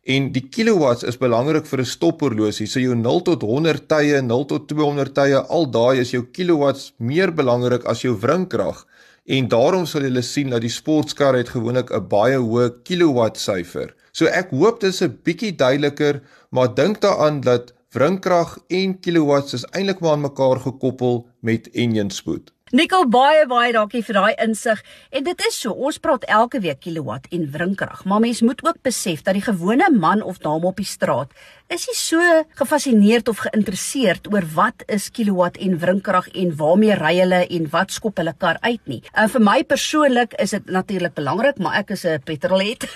En 0.08 0.30
die 0.32 0.46
kilowatts 0.48 1.04
is 1.04 1.18
belangrik 1.20 1.66
vir 1.66 1.80
'n 1.80 1.84
stophorlosie. 1.84 2.66
So 2.66 2.80
jou 2.80 2.94
0 2.94 3.20
tot 3.22 3.42
100 3.42 3.88
tye 3.88 4.22
0 4.22 4.44
tot 4.46 4.68
200 4.68 5.14
tye 5.14 5.36
al 5.36 5.66
daai 5.70 6.00
is 6.00 6.10
jou 6.10 6.22
kilowatts 6.22 6.92
meer 6.98 7.30
belangrik 7.32 7.84
as 7.84 8.02
jou 8.02 8.16
wrinkrag. 8.16 8.86
En 9.26 9.48
daarom 9.48 9.86
sal 9.86 10.02
julle 10.02 10.22
sien 10.22 10.50
dat 10.50 10.62
die 10.62 10.70
sportskar 10.70 11.34
het 11.34 11.48
gewoonlik 11.48 11.90
'n 11.92 12.08
baie 12.08 12.38
hoë 12.38 12.82
kilowatt 12.84 13.36
syfer. 13.36 13.94
So 14.12 14.26
ek 14.26 14.50
hoop 14.50 14.80
dit 14.80 14.90
is 14.90 15.02
'n 15.02 15.18
bietjie 15.24 15.56
duideliker, 15.56 16.22
maar 16.50 16.74
dink 16.74 17.00
daaraan 17.00 17.40
dat 17.40 17.72
wrinkrag 17.90 18.58
en 18.68 18.98
kilowatts 19.02 19.52
is 19.52 19.64
eintlik 19.74 20.00
maar 20.00 20.12
aan 20.14 20.20
mekaar 20.20 20.60
gekoppel 20.62 21.26
met 21.40 21.70
engine 21.70 22.12
spoed. 22.12 22.52
Nikkel 22.70 23.08
baie 23.10 23.48
baie 23.50 23.72
dankie 23.74 23.98
vir 24.06 24.14
daai 24.14 24.34
insig. 24.44 24.78
En 25.10 25.24
dit 25.26 25.40
is 25.48 25.56
so, 25.58 25.72
ons 25.74 25.96
praat 25.98 26.22
elke 26.30 26.60
week 26.62 26.78
kilowatt 26.84 27.26
en 27.34 27.48
wrinkrag, 27.50 28.04
maar 28.06 28.22
mens 28.22 28.44
moet 28.46 28.62
ook 28.62 28.78
besef 28.86 29.24
dat 29.26 29.34
die 29.34 29.42
gewone 29.42 29.88
man 29.90 30.22
of 30.22 30.38
dame 30.38 30.70
op 30.70 30.78
die 30.78 30.86
straat 30.86 31.34
is 31.70 31.86
nie 31.86 31.96
so 31.98 32.18
gefassineerd 32.58 33.28
of 33.30 33.42
geïnteresseerd 33.44 34.26
oor 34.30 34.46
wat 34.54 34.82
is 34.90 35.08
kilowatt 35.14 35.58
en 35.62 35.76
wrinkrag 35.82 36.30
en 36.34 36.54
waarmee 36.58 36.96
ry 36.98 37.12
hulle 37.18 37.40
en 37.46 37.68
wat 37.74 37.94
skop 37.94 38.18
hulle 38.22 38.34
kar 38.38 38.58
uit 38.62 38.82
nie. 38.90 39.00
En 39.14 39.30
vir 39.30 39.44
my 39.50 39.58
persoonlik 39.66 40.34
is 40.42 40.54
dit 40.54 40.70
natuurlik 40.70 41.14
belangrik, 41.18 41.58
maar 41.58 41.78
ek 41.82 41.94
is 41.94 42.06
'n 42.06 42.22
petrolhead. 42.22 42.86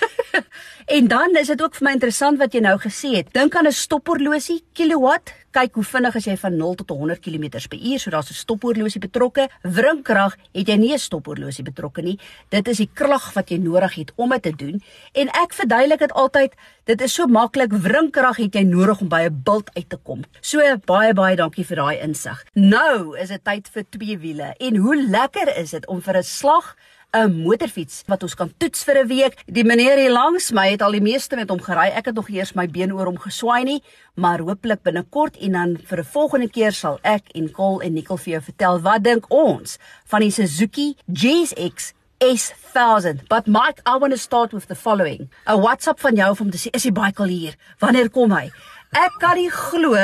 en 0.97 1.07
dan 1.07 1.35
is 1.35 1.47
dit 1.47 1.61
ook 1.61 1.75
vir 1.75 1.85
my 1.85 1.93
interessant 1.99 2.39
wat 2.39 2.53
jy 2.53 2.61
nou 2.63 2.77
gesê 2.79 3.15
het. 3.15 3.33
Dink 3.33 3.55
aan 3.55 3.67
'n 3.67 3.71
stophorlosie, 3.71 4.63
kilowatt, 4.73 5.31
kyk 5.55 5.77
hoe 5.79 5.85
vinnig 5.87 6.15
as 6.19 6.27
jy 6.27 6.35
van 6.39 6.57
0 6.59 6.75
tot 6.81 6.91
100 6.91 7.21
km/h, 7.23 7.99
so 7.99 8.11
daar's 8.11 8.29
'n 8.29 8.41
stophorlosie 8.43 8.99
betrokke. 8.99 9.47
Wrinkrag 9.63 10.35
het 10.53 10.67
jy 10.67 10.77
nie 10.77 10.93
'n 10.93 10.99
stophorlosie 10.99 11.63
betrokke 11.63 12.01
nie. 12.01 12.19
Dit 12.49 12.67
is 12.67 12.77
die 12.77 12.89
krag 12.93 13.33
wat 13.33 13.49
jy 13.49 13.57
nodig 13.57 13.95
het 13.95 14.11
om 14.15 14.29
dit 14.29 14.41
te 14.41 14.55
doen. 14.55 14.81
En 15.13 15.27
ek 15.27 15.53
verduidelik 15.53 15.99
dit 15.99 16.13
altyd, 16.13 16.53
dit 16.83 17.01
is 17.01 17.13
so 17.13 17.25
maklik. 17.27 17.71
Wrinkrag 17.71 18.37
het 18.37 18.53
jy 18.53 18.63
nodig 18.63 19.01
om 19.01 19.07
by 19.07 19.21
'n 19.25 19.41
bult 19.43 19.69
uit 19.73 19.89
te 19.89 19.97
kom. 20.03 20.23
So 20.41 20.59
baie 20.85 21.13
baie 21.13 21.35
dankie 21.35 21.65
vir 21.65 21.75
daai 21.75 21.99
insig. 22.01 22.45
Nou 22.53 23.17
is 23.17 23.29
dit 23.29 23.43
tyd 23.43 23.69
vir 23.69 23.83
twee 23.89 24.17
wiele. 24.17 24.53
En 24.57 24.75
hoe 24.75 25.07
lekker 25.07 25.57
is 25.57 25.71
dit 25.71 25.87
om 25.87 26.01
vir 26.01 26.17
'n 26.17 26.23
slag 26.23 26.75
'n 27.13 27.43
motorfiets 27.43 28.03
wat 28.07 28.23
ons 28.23 28.35
kan 28.35 28.51
toets 28.57 28.83
vir 28.83 29.03
'n 29.03 29.07
week. 29.07 29.43
Die 29.45 29.63
meneer 29.63 29.97
hier 29.97 30.11
langs 30.11 30.51
my 30.51 30.69
het 30.71 30.81
al 30.81 30.91
die 30.91 31.01
meeste 31.01 31.35
met 31.35 31.49
hom 31.49 31.61
gery. 31.61 31.89
Ek 31.95 32.05
het 32.05 32.15
nog 32.15 32.29
eers 32.29 32.53
my 32.53 32.67
been 32.67 32.93
oor 32.93 33.05
hom 33.05 33.17
geswaai 33.17 33.63
nie, 33.63 33.83
maar 34.15 34.39
hopelik 34.39 34.81
binnekort 34.83 35.37
en 35.37 35.51
dan 35.51 35.77
vir 35.83 35.99
'n 35.99 36.03
volgende 36.03 36.49
keer 36.49 36.71
sal 36.71 36.99
ek 37.03 37.23
en 37.35 37.51
Kol 37.51 37.81
en 37.81 37.93
Nicole 37.93 38.19
vir 38.19 38.31
jou 38.31 38.41
vertel 38.41 38.81
wat 38.81 39.03
dink 39.03 39.25
ons 39.29 39.77
van 40.05 40.19
die 40.21 40.31
Suzuki 40.31 40.95
GSX 41.07 41.93
S1000. 42.19 43.27
But 43.27 43.47
Mike, 43.47 43.81
I 43.85 43.97
want 43.97 44.13
to 44.13 44.17
start 44.17 44.53
with 44.53 44.67
the 44.67 44.75
following. 44.75 45.29
'n 45.47 45.61
WhatsApp 45.61 45.99
van 45.99 46.15
jou 46.15 46.35
om 46.39 46.49
te 46.49 46.57
sê 46.57 46.67
is 46.71 46.83
die 46.83 46.91
bike 46.91 47.21
al 47.21 47.27
hier? 47.27 47.55
Wanneer 47.79 48.09
kom 48.09 48.31
hy? 48.31 48.51
Ek 48.93 49.17
kan 49.19 49.35
nie 49.35 49.49
glo. 49.51 49.95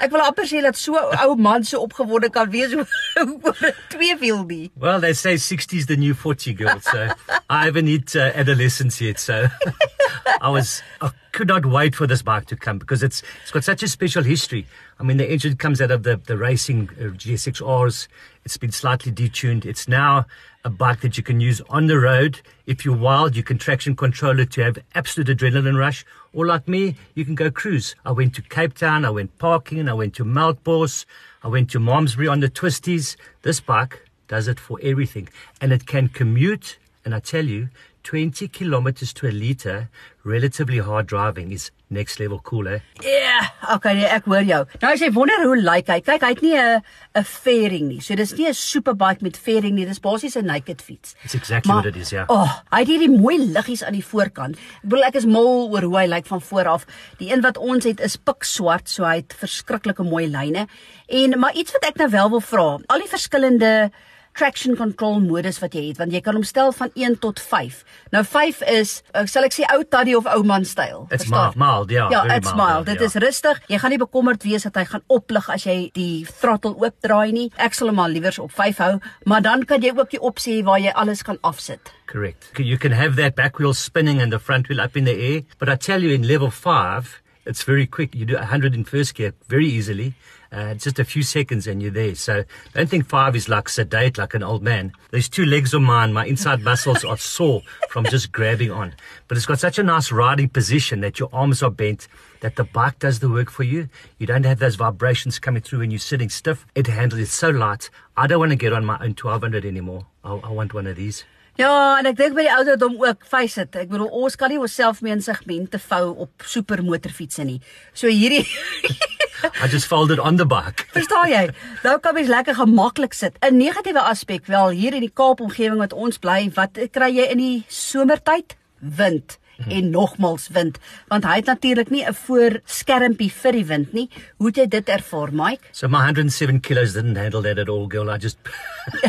Ek 0.00 0.12
wil 0.12 0.22
amper 0.24 0.46
sê 0.48 0.62
dat 0.64 0.76
so 0.78 0.96
ou 0.96 1.34
man 1.36 1.64
so 1.64 1.82
opgewonde 1.84 2.30
kan 2.32 2.50
wees 2.52 2.72
oor 2.78 2.86
'n 3.18 3.72
tweewiel 3.90 4.44
nie. 4.46 4.70
Well, 4.76 5.00
they 5.00 5.12
say 5.12 5.36
60 5.36 5.76
is 5.76 5.86
the 5.86 5.96
new 5.96 6.14
40 6.14 6.54
girl, 6.54 6.80
so 6.80 7.08
I 7.50 7.64
haven't 7.64 7.86
hit 7.88 8.16
uh, 8.16 8.32
adolescence 8.34 9.00
yet, 9.00 9.18
so 9.18 9.48
I 10.40 10.48
was 10.48 10.82
I 11.00 11.10
could 11.32 11.48
not 11.48 11.66
wait 11.66 11.94
for 11.94 12.06
this 12.06 12.22
bike 12.22 12.46
to 12.46 12.56
come 12.56 12.78
because 12.78 13.02
it's 13.02 13.22
it's 13.42 13.50
got 13.50 13.64
such 13.64 13.82
a 13.82 13.88
special 13.88 14.22
history. 14.22 14.66
I 14.98 15.02
mean, 15.02 15.16
the 15.16 15.30
engine 15.30 15.56
comes 15.56 15.80
out 15.80 15.90
of 15.90 16.02
the 16.02 16.16
the 16.16 16.36
racing 16.36 16.88
uh, 17.00 17.12
GSX-Rs. 17.12 18.08
It's 18.44 18.56
been 18.56 18.72
slightly 18.72 19.12
detuned. 19.12 19.64
It's 19.64 19.86
now 19.88 20.26
a 20.64 20.70
bike 20.70 21.00
that 21.00 21.16
you 21.16 21.22
can 21.22 21.40
use 21.40 21.60
on 21.68 21.86
the 21.86 21.98
road. 21.98 22.40
If 22.66 22.84
you're 22.84 22.96
wild, 22.96 23.36
you 23.36 23.42
can 23.42 23.58
traction 23.58 23.94
control 23.96 24.38
it 24.40 24.50
to 24.52 24.62
have 24.62 24.78
absolute 24.94 25.28
adrenaline 25.28 25.76
rush. 25.78 26.04
Or 26.34 26.46
like 26.46 26.66
me, 26.66 26.96
you 27.14 27.26
can 27.26 27.34
go 27.34 27.50
cruise. 27.50 27.94
I 28.06 28.12
went 28.12 28.34
to 28.36 28.42
Cape 28.42 28.74
Town, 28.74 29.04
I 29.04 29.10
went 29.10 29.38
parking, 29.38 29.86
I 29.86 29.92
went 29.92 30.14
to 30.14 30.24
Melkbos, 30.24 31.04
I 31.42 31.48
went 31.48 31.70
to 31.70 31.78
Malmesbury 31.78 32.26
on 32.26 32.40
the 32.40 32.48
twisties. 32.48 33.16
This 33.42 33.60
bike 33.60 34.08
does 34.28 34.48
it 34.48 34.58
for 34.58 34.78
everything. 34.82 35.28
And 35.60 35.72
it 35.72 35.86
can 35.86 36.08
commute, 36.08 36.78
and 37.04 37.14
I 37.14 37.20
tell 37.20 37.44
you, 37.44 37.68
20 38.02 38.48
kilometers 38.48 39.12
to 39.12 39.26
a 39.26 39.30
liter, 39.30 39.88
relatively 40.24 40.78
hard 40.78 41.06
driving 41.06 41.52
is 41.52 41.70
next 41.90 42.18
level 42.18 42.40
cool, 42.40 42.66
eh? 42.68 42.80
Ja, 43.02 43.10
yeah, 43.10 43.74
okay, 43.74 43.94
nee, 43.94 44.08
ek 44.08 44.26
hoor 44.30 44.44
jou. 44.46 44.60
Nou 44.80 44.92
as 44.94 45.02
jy 45.02 45.10
wonder 45.14 45.42
hoe 45.44 45.58
lyk 45.60 45.90
hy, 45.92 45.98
kyk, 46.04 46.24
hy 46.24 46.30
het 46.32 46.42
nie 46.42 46.56
'n 46.56 46.82
'n 47.14 47.24
fairing 47.24 47.88
nie. 47.88 48.00
So 48.00 48.14
dis 48.14 48.32
nie 48.32 48.48
'n 48.48 48.54
superbike 48.54 49.22
met 49.22 49.36
fairing 49.36 49.74
nie, 49.74 49.86
dis 49.86 50.00
basies 50.00 50.36
'n 50.36 50.46
naked 50.46 50.80
fiets. 50.82 51.14
It's 51.24 51.34
exactly 51.34 51.72
maar, 51.72 51.82
what 51.82 51.94
it 51.94 52.00
is, 52.00 52.10
ja. 52.10 52.24
Yeah. 52.24 52.30
Oh, 52.30 52.50
hy 52.70 52.80
het 52.80 52.88
hierdie 52.88 53.20
mooi 53.20 53.38
liggies 53.38 53.84
aan 53.84 53.92
die 53.92 54.04
voorkant. 54.04 54.56
Ek 54.56 54.88
bedoel 54.88 55.04
ek 55.04 55.14
is 55.16 55.26
mal 55.26 55.68
oor 55.70 55.82
hoe 55.82 55.98
hy 55.98 56.06
lyk 56.06 56.26
van 56.26 56.40
voor 56.40 56.66
af. 56.66 56.86
Die 57.18 57.32
een 57.32 57.42
wat 57.42 57.58
ons 57.58 57.84
het 57.84 58.00
is 58.00 58.16
pikswart, 58.16 58.88
so 58.88 59.04
hy 59.04 59.16
het 59.16 59.34
verskriklike 59.34 60.02
mooi 60.02 60.26
lyne. 60.26 60.66
En 61.08 61.38
maar 61.38 61.54
iets 61.54 61.72
wat 61.72 61.84
ek 61.84 61.96
nou 61.96 62.08
wel 62.10 62.30
wil 62.30 62.40
vra, 62.40 62.78
al 62.86 62.98
die 62.98 63.08
verskillende 63.08 63.90
traction 64.38 64.76
control 64.76 65.20
modus 65.20 65.60
wat 65.62 65.74
jy 65.76 65.88
het 65.90 66.00
want 66.00 66.14
jy 66.14 66.20
kan 66.24 66.36
hom 66.38 66.44
stel 66.46 66.72
van 66.76 66.90
1 66.98 67.18
tot 67.22 67.40
5. 67.40 67.82
Nou 68.14 68.22
5 68.24 68.62
is 68.72 68.94
uh, 69.14 69.24
sal 69.30 69.46
ek 69.48 69.56
sê 69.56 69.66
ou 69.74 69.82
taddy 69.84 70.16
of 70.18 70.28
ou 70.34 70.42
man 70.46 70.66
styl. 70.68 71.06
It's 71.10 71.28
mild, 71.30 71.56
mild, 71.60 71.92
ja. 71.92 72.08
Ja, 72.12 72.24
it's 72.36 72.52
mild. 72.58 72.86
Dit 72.88 73.02
ja. 73.02 73.08
is 73.10 73.16
rustig. 73.22 73.62
Jy 73.72 73.80
gaan 73.82 73.94
nie 73.94 74.00
bekommerd 74.02 74.44
wees 74.46 74.66
dat 74.68 74.78
hy 74.80 74.86
gaan 74.90 75.04
oplig 75.12 75.48
as 75.52 75.66
jy 75.68 75.78
die 75.96 76.26
throttle 76.40 76.74
oopdraai 76.80 77.32
nie. 77.36 77.48
Ek 77.60 77.76
sal 77.76 77.92
hom 77.92 78.00
maar 78.00 78.12
liewers 78.12 78.40
op 78.42 78.52
5 78.56 78.82
hou, 78.84 78.92
maar 79.28 79.44
dan 79.44 79.66
kan 79.68 79.82
jy 79.84 79.94
ook 79.96 80.12
die 80.14 80.22
opsie 80.22 80.58
hê 80.58 80.66
waar 80.66 80.80
jy 80.82 80.92
alles 80.96 81.24
kan 81.26 81.40
afsit. 81.42 81.92
Correct. 82.06 82.52
You 82.58 82.76
can 82.76 82.92
have 82.92 83.16
that 83.16 83.36
back 83.36 83.58
wheel 83.58 83.74
spinning 83.74 84.20
and 84.20 84.32
the 84.32 84.40
front 84.40 84.68
wheel 84.68 84.80
up 84.80 84.96
in 84.96 85.04
the 85.04 85.16
air, 85.16 85.42
but 85.58 85.68
I 85.68 85.76
tell 85.76 86.02
you 86.02 86.12
in 86.12 86.26
level 86.28 86.50
5 86.50 87.22
it's 87.44 87.62
very 87.64 87.86
quick. 87.86 88.14
You 88.14 88.24
do 88.24 88.36
100 88.36 88.74
in 88.74 88.84
first 88.84 89.14
gear 89.14 89.34
very 89.48 89.66
easily. 89.66 90.14
Uh, 90.52 90.74
just 90.74 90.98
a 90.98 91.04
few 91.04 91.22
seconds 91.22 91.66
and 91.66 91.80
you're 91.80 91.90
there. 91.90 92.14
So 92.14 92.44
don't 92.74 92.88
think 92.88 93.08
five 93.08 93.34
is 93.34 93.48
like 93.48 93.70
sedate, 93.70 94.18
like 94.18 94.34
an 94.34 94.42
old 94.42 94.62
man. 94.62 94.92
These 95.10 95.30
two 95.30 95.46
legs 95.46 95.72
of 95.72 95.80
mine, 95.80 96.12
my 96.12 96.26
inside 96.26 96.60
muscles 96.70 97.06
are 97.06 97.16
sore 97.16 97.62
from 97.88 98.04
just 98.04 98.32
grabbing 98.32 98.70
on. 98.70 98.94
But 99.28 99.38
it's 99.38 99.46
got 99.46 99.60
such 99.60 99.78
a 99.78 99.82
nice 99.82 100.12
riding 100.12 100.50
position 100.50 101.00
that 101.00 101.18
your 101.18 101.30
arms 101.32 101.62
are 101.62 101.70
bent, 101.70 102.06
that 102.40 102.56
the 102.56 102.64
bike 102.64 102.98
does 102.98 103.20
the 103.20 103.30
work 103.30 103.50
for 103.50 103.62
you. 103.62 103.88
You 104.18 104.26
don't 104.26 104.44
have 104.44 104.58
those 104.58 104.74
vibrations 104.74 105.38
coming 105.38 105.62
through 105.62 105.78
when 105.78 105.90
you're 105.90 105.98
sitting 105.98 106.28
stiff. 106.28 106.66
It 106.74 106.86
handles 106.86 107.22
it 107.22 107.28
so 107.28 107.48
light. 107.48 107.88
I 108.14 108.26
don't 108.26 108.38
want 108.38 108.50
to 108.50 108.56
get 108.56 108.74
on 108.74 108.84
my 108.84 108.96
own 108.96 109.14
1200 109.14 109.64
anymore. 109.64 110.04
I, 110.22 110.34
I 110.34 110.50
want 110.50 110.74
one 110.74 110.86
of 110.86 110.96
these. 110.96 111.24
Ja, 111.60 111.98
en 112.00 112.08
ek 112.08 112.16
dink 112.16 112.36
by 112.36 112.46
die 112.46 112.54
ouderdom 112.54 112.94
ook 113.02 113.26
face 113.28 113.60
dit. 113.60 113.82
Ek 113.84 113.90
bedoel 113.90 114.08
ons 114.22 114.38
kan 114.40 114.48
nie 114.48 114.60
onsself 114.60 115.02
mee 115.04 115.12
in 115.12 115.20
segmente 115.24 115.80
vou 115.90 116.04
op 116.24 116.46
supermotorfietsse 116.48 117.44
nie. 117.44 117.58
So 117.92 118.08
hierdie 118.08 118.46
I 119.62 119.66
just 119.68 119.90
folded 119.90 120.22
on 120.22 120.38
the 120.38 120.46
bike. 120.46 120.86
Verstaan 120.96 121.28
jy? 121.28 121.44
Nou 121.84 121.98
kan 122.00 122.16
mens 122.16 122.30
lekker 122.32 122.56
gemaklik 122.56 123.12
sit. 123.18 123.36
'n 123.42 123.58
Negatiewe 123.58 124.00
aspek 124.00 124.46
wel 124.46 124.72
hier 124.78 124.94
in 124.94 125.04
die 125.04 125.12
Kaap 125.12 125.44
omgewing 125.44 125.82
wat 125.82 125.92
ons 125.92 126.18
bly, 126.22 126.48
wat 126.56 126.78
kry 126.94 127.10
jy 127.10 127.28
in 127.34 127.42
die 127.42 127.64
somertyd? 127.68 128.56
Wind 128.80 129.41
Mm-hmm. 129.62 129.78
en 129.78 129.90
nogmals 129.90 130.48
wind 130.52 130.78
want 131.08 131.24
hy 131.24 131.36
het 131.38 131.46
natuurlik 131.46 131.90
nie 131.90 132.04
'n 132.04 132.14
voorskermpie 132.14 133.30
vir 133.30 133.52
die 133.52 133.64
wind 133.66 133.92
nie. 133.92 134.08
Hoe 134.38 134.46
het 134.48 134.56
jy 134.56 134.66
dit 134.66 134.88
ervaar, 134.88 135.32
Mike? 135.32 135.62
So 135.72 135.88
my 135.88 136.04
107 136.04 136.60
kilos 136.60 136.92
didn't 136.92 137.16
handle 137.16 137.42
that 137.42 137.58
at 137.58 137.68
all, 137.68 137.86
girl. 137.86 138.10
I 138.10 138.18
just 138.18 138.38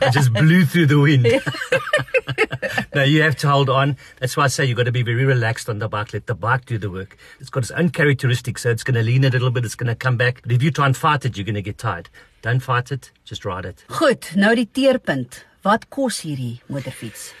I 0.00 0.10
just 0.10 0.32
blew 0.40 0.64
through 0.64 0.86
the 0.86 0.98
wind. 0.98 1.26
no, 2.94 3.02
you 3.02 3.22
have 3.22 3.36
to 3.36 3.48
hold 3.48 3.68
on. 3.68 3.96
That's 4.20 4.36
why 4.36 4.44
I 4.44 4.48
say 4.48 4.64
you've 4.64 4.76
got 4.76 4.86
to 4.86 4.92
be 4.92 5.02
very 5.02 5.24
relaxed 5.24 5.68
on 5.68 5.78
the 5.78 5.88
bike. 5.88 6.12
Let 6.12 6.26
the 6.26 6.34
bike 6.34 6.64
do 6.66 6.78
the 6.78 6.90
work. 6.90 7.16
It's 7.40 7.50
got 7.50 7.64
its 7.64 7.72
own 7.72 7.90
characteristics, 7.90 8.62
so 8.62 8.70
it's 8.70 8.84
going 8.84 8.96
to 8.96 9.02
lean 9.02 9.24
a 9.24 9.30
little 9.30 9.50
bit, 9.50 9.64
it's 9.64 9.76
going 9.76 9.88
to 9.88 9.94
come 9.94 10.16
back. 10.16 10.40
But 10.42 10.52
if 10.52 10.62
you 10.62 10.70
try 10.70 10.86
and 10.86 10.96
fight 10.96 11.24
it, 11.24 11.36
you're 11.36 11.44
going 11.44 11.54
to 11.54 11.62
get 11.62 11.78
tired. 11.78 12.08
Don't 12.42 12.60
fight 12.60 12.92
it, 12.92 13.10
just 13.24 13.44
ride 13.44 13.64
it. 13.64 13.84
Goed, 13.88 14.32
nou 14.36 14.54
die 14.54 14.68
teerpunt. 14.72 15.44
Wat 15.62 15.88
kos 15.88 16.20
hierdie 16.20 16.60
motorfiets? 16.68 17.32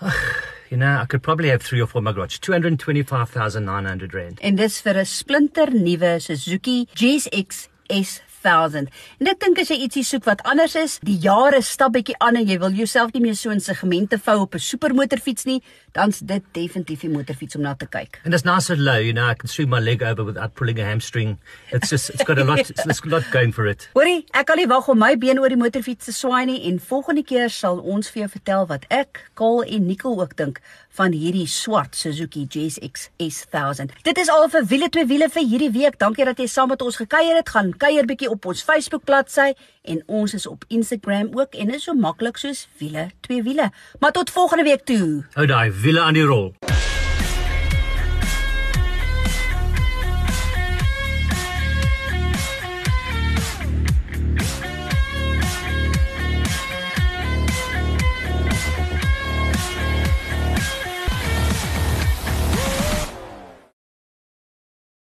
you 0.70 0.76
know, 0.76 0.98
I 1.02 1.06
could 1.06 1.22
probably 1.22 1.48
have 1.48 1.62
3 1.62 1.80
or 1.80 1.86
4 1.86 2.00
in 2.00 2.04
my 2.04 2.12
garage. 2.12 2.38
225,900 2.38 4.14
rand. 4.14 4.38
En 4.40 4.56
dis 4.56 4.80
vir 4.82 4.96
'n 4.98 5.04
splinter 5.06 5.70
nuwe 5.72 6.20
Suzuki 6.20 6.88
GSX 6.94 7.68
S 7.88 8.20
S1000. 8.46 8.90
En 9.20 9.30
ek 9.30 9.40
dink 9.42 9.60
as 9.60 9.70
jy 9.72 9.78
ietsie 9.86 10.04
soek 10.06 10.26
wat 10.28 10.42
anders 10.48 10.76
is, 10.78 10.98
die 11.06 11.18
jare 11.22 11.62
stap 11.64 11.94
bietjie 11.96 12.16
aan 12.22 12.38
en 12.40 12.46
jy 12.48 12.58
wil 12.62 12.74
jouself 12.76 13.12
nie 13.14 13.22
meer 13.24 13.36
so 13.38 13.50
in 13.50 13.60
segmente 13.60 14.18
vou 14.22 14.40
op 14.44 14.54
'n 14.54 14.62
supermotorfiets 14.62 15.46
nie, 15.46 15.62
dan's 15.92 16.20
dit 16.20 16.42
definitief 16.52 17.00
die 17.00 17.10
motorfiets 17.10 17.56
om 17.56 17.62
na 17.62 17.74
te 17.74 17.86
kyk. 17.86 18.20
And 18.24 18.34
it's 18.34 18.44
nice 18.44 18.70
and 18.70 18.80
low, 18.80 18.98
you 18.98 19.12
know, 19.12 19.26
I 19.28 19.34
can 19.34 19.48
swing 19.48 19.68
my 19.70 19.80
leg 19.80 20.02
over 20.02 20.24
without 20.24 20.54
pulling 20.54 20.78
a 20.78 20.84
hamstring. 20.84 21.38
It's 21.72 21.90
just, 21.90 22.10
it's 22.10 22.24
got 22.24 22.38
a 22.38 22.44
lot, 22.44 22.58
it's, 22.58 22.84
got 22.84 23.06
a 23.06 23.16
lot 23.16 23.30
going 23.32 23.52
for 23.52 23.66
it. 23.66 23.88
Hoorie, 23.94 24.24
ek 24.32 24.46
kan 24.46 24.56
nie 24.56 24.66
wag 24.66 24.88
om 24.88 24.98
my 24.98 25.16
been 25.16 25.38
oor 25.38 25.48
die 25.48 25.56
motorfiets 25.56 26.06
te 26.06 26.12
swaai 26.12 26.46
nie 26.46 26.60
en 26.68 26.78
volgende 26.78 27.22
keer 27.22 27.50
sal 27.50 27.78
ons 27.80 28.10
vir 28.10 28.26
jou 28.26 28.30
vertel 28.30 28.66
wat 28.66 28.86
ek, 28.90 29.30
Kaal 29.34 29.64
en 29.64 29.86
Nicole 29.86 30.22
ook 30.22 30.36
dink 30.36 30.60
van 30.96 31.12
hierdie 31.12 31.46
swart 31.48 31.96
Suzuki 31.96 32.46
GSX 32.48 33.10
S1000. 33.20 33.92
Dit 34.06 34.18
is 34.18 34.30
al 34.32 34.48
vir 34.52 34.64
wiele 34.70 34.88
twee 34.92 35.06
wiele 35.08 35.28
vir 35.32 35.44
hierdie 35.44 35.72
week. 35.74 35.98
Dankie 36.00 36.24
dat 36.24 36.40
jy 36.40 36.46
saam 36.48 36.72
met 36.72 36.82
ons 36.82 36.96
gekuier 36.96 37.36
het. 37.36 37.52
Gaan 37.52 37.72
kuier 37.76 38.08
bietjie 38.08 38.30
op 38.32 38.35
ons 38.44 38.62
Facebook 38.62 39.04
bladsy 39.04 39.52
en 39.82 40.02
ons 40.06 40.34
is 40.34 40.46
op 40.46 40.64
Instagram 40.68 41.30
ook 41.32 41.54
en 41.54 41.74
is 41.74 41.82
so 41.82 41.94
maklik 41.94 42.36
soos 42.36 42.68
wiele 42.78 43.10
twee 43.20 43.42
wiele. 43.42 43.70
Maar 43.98 44.12
tot 44.12 44.30
volgende 44.30 44.64
week 44.64 44.84
toe. 44.84 45.24
Oh, 45.34 45.46
daai 45.46 45.70
wiele 45.70 46.00
aan 46.00 46.14
die 46.14 46.22
rol. 46.22 46.54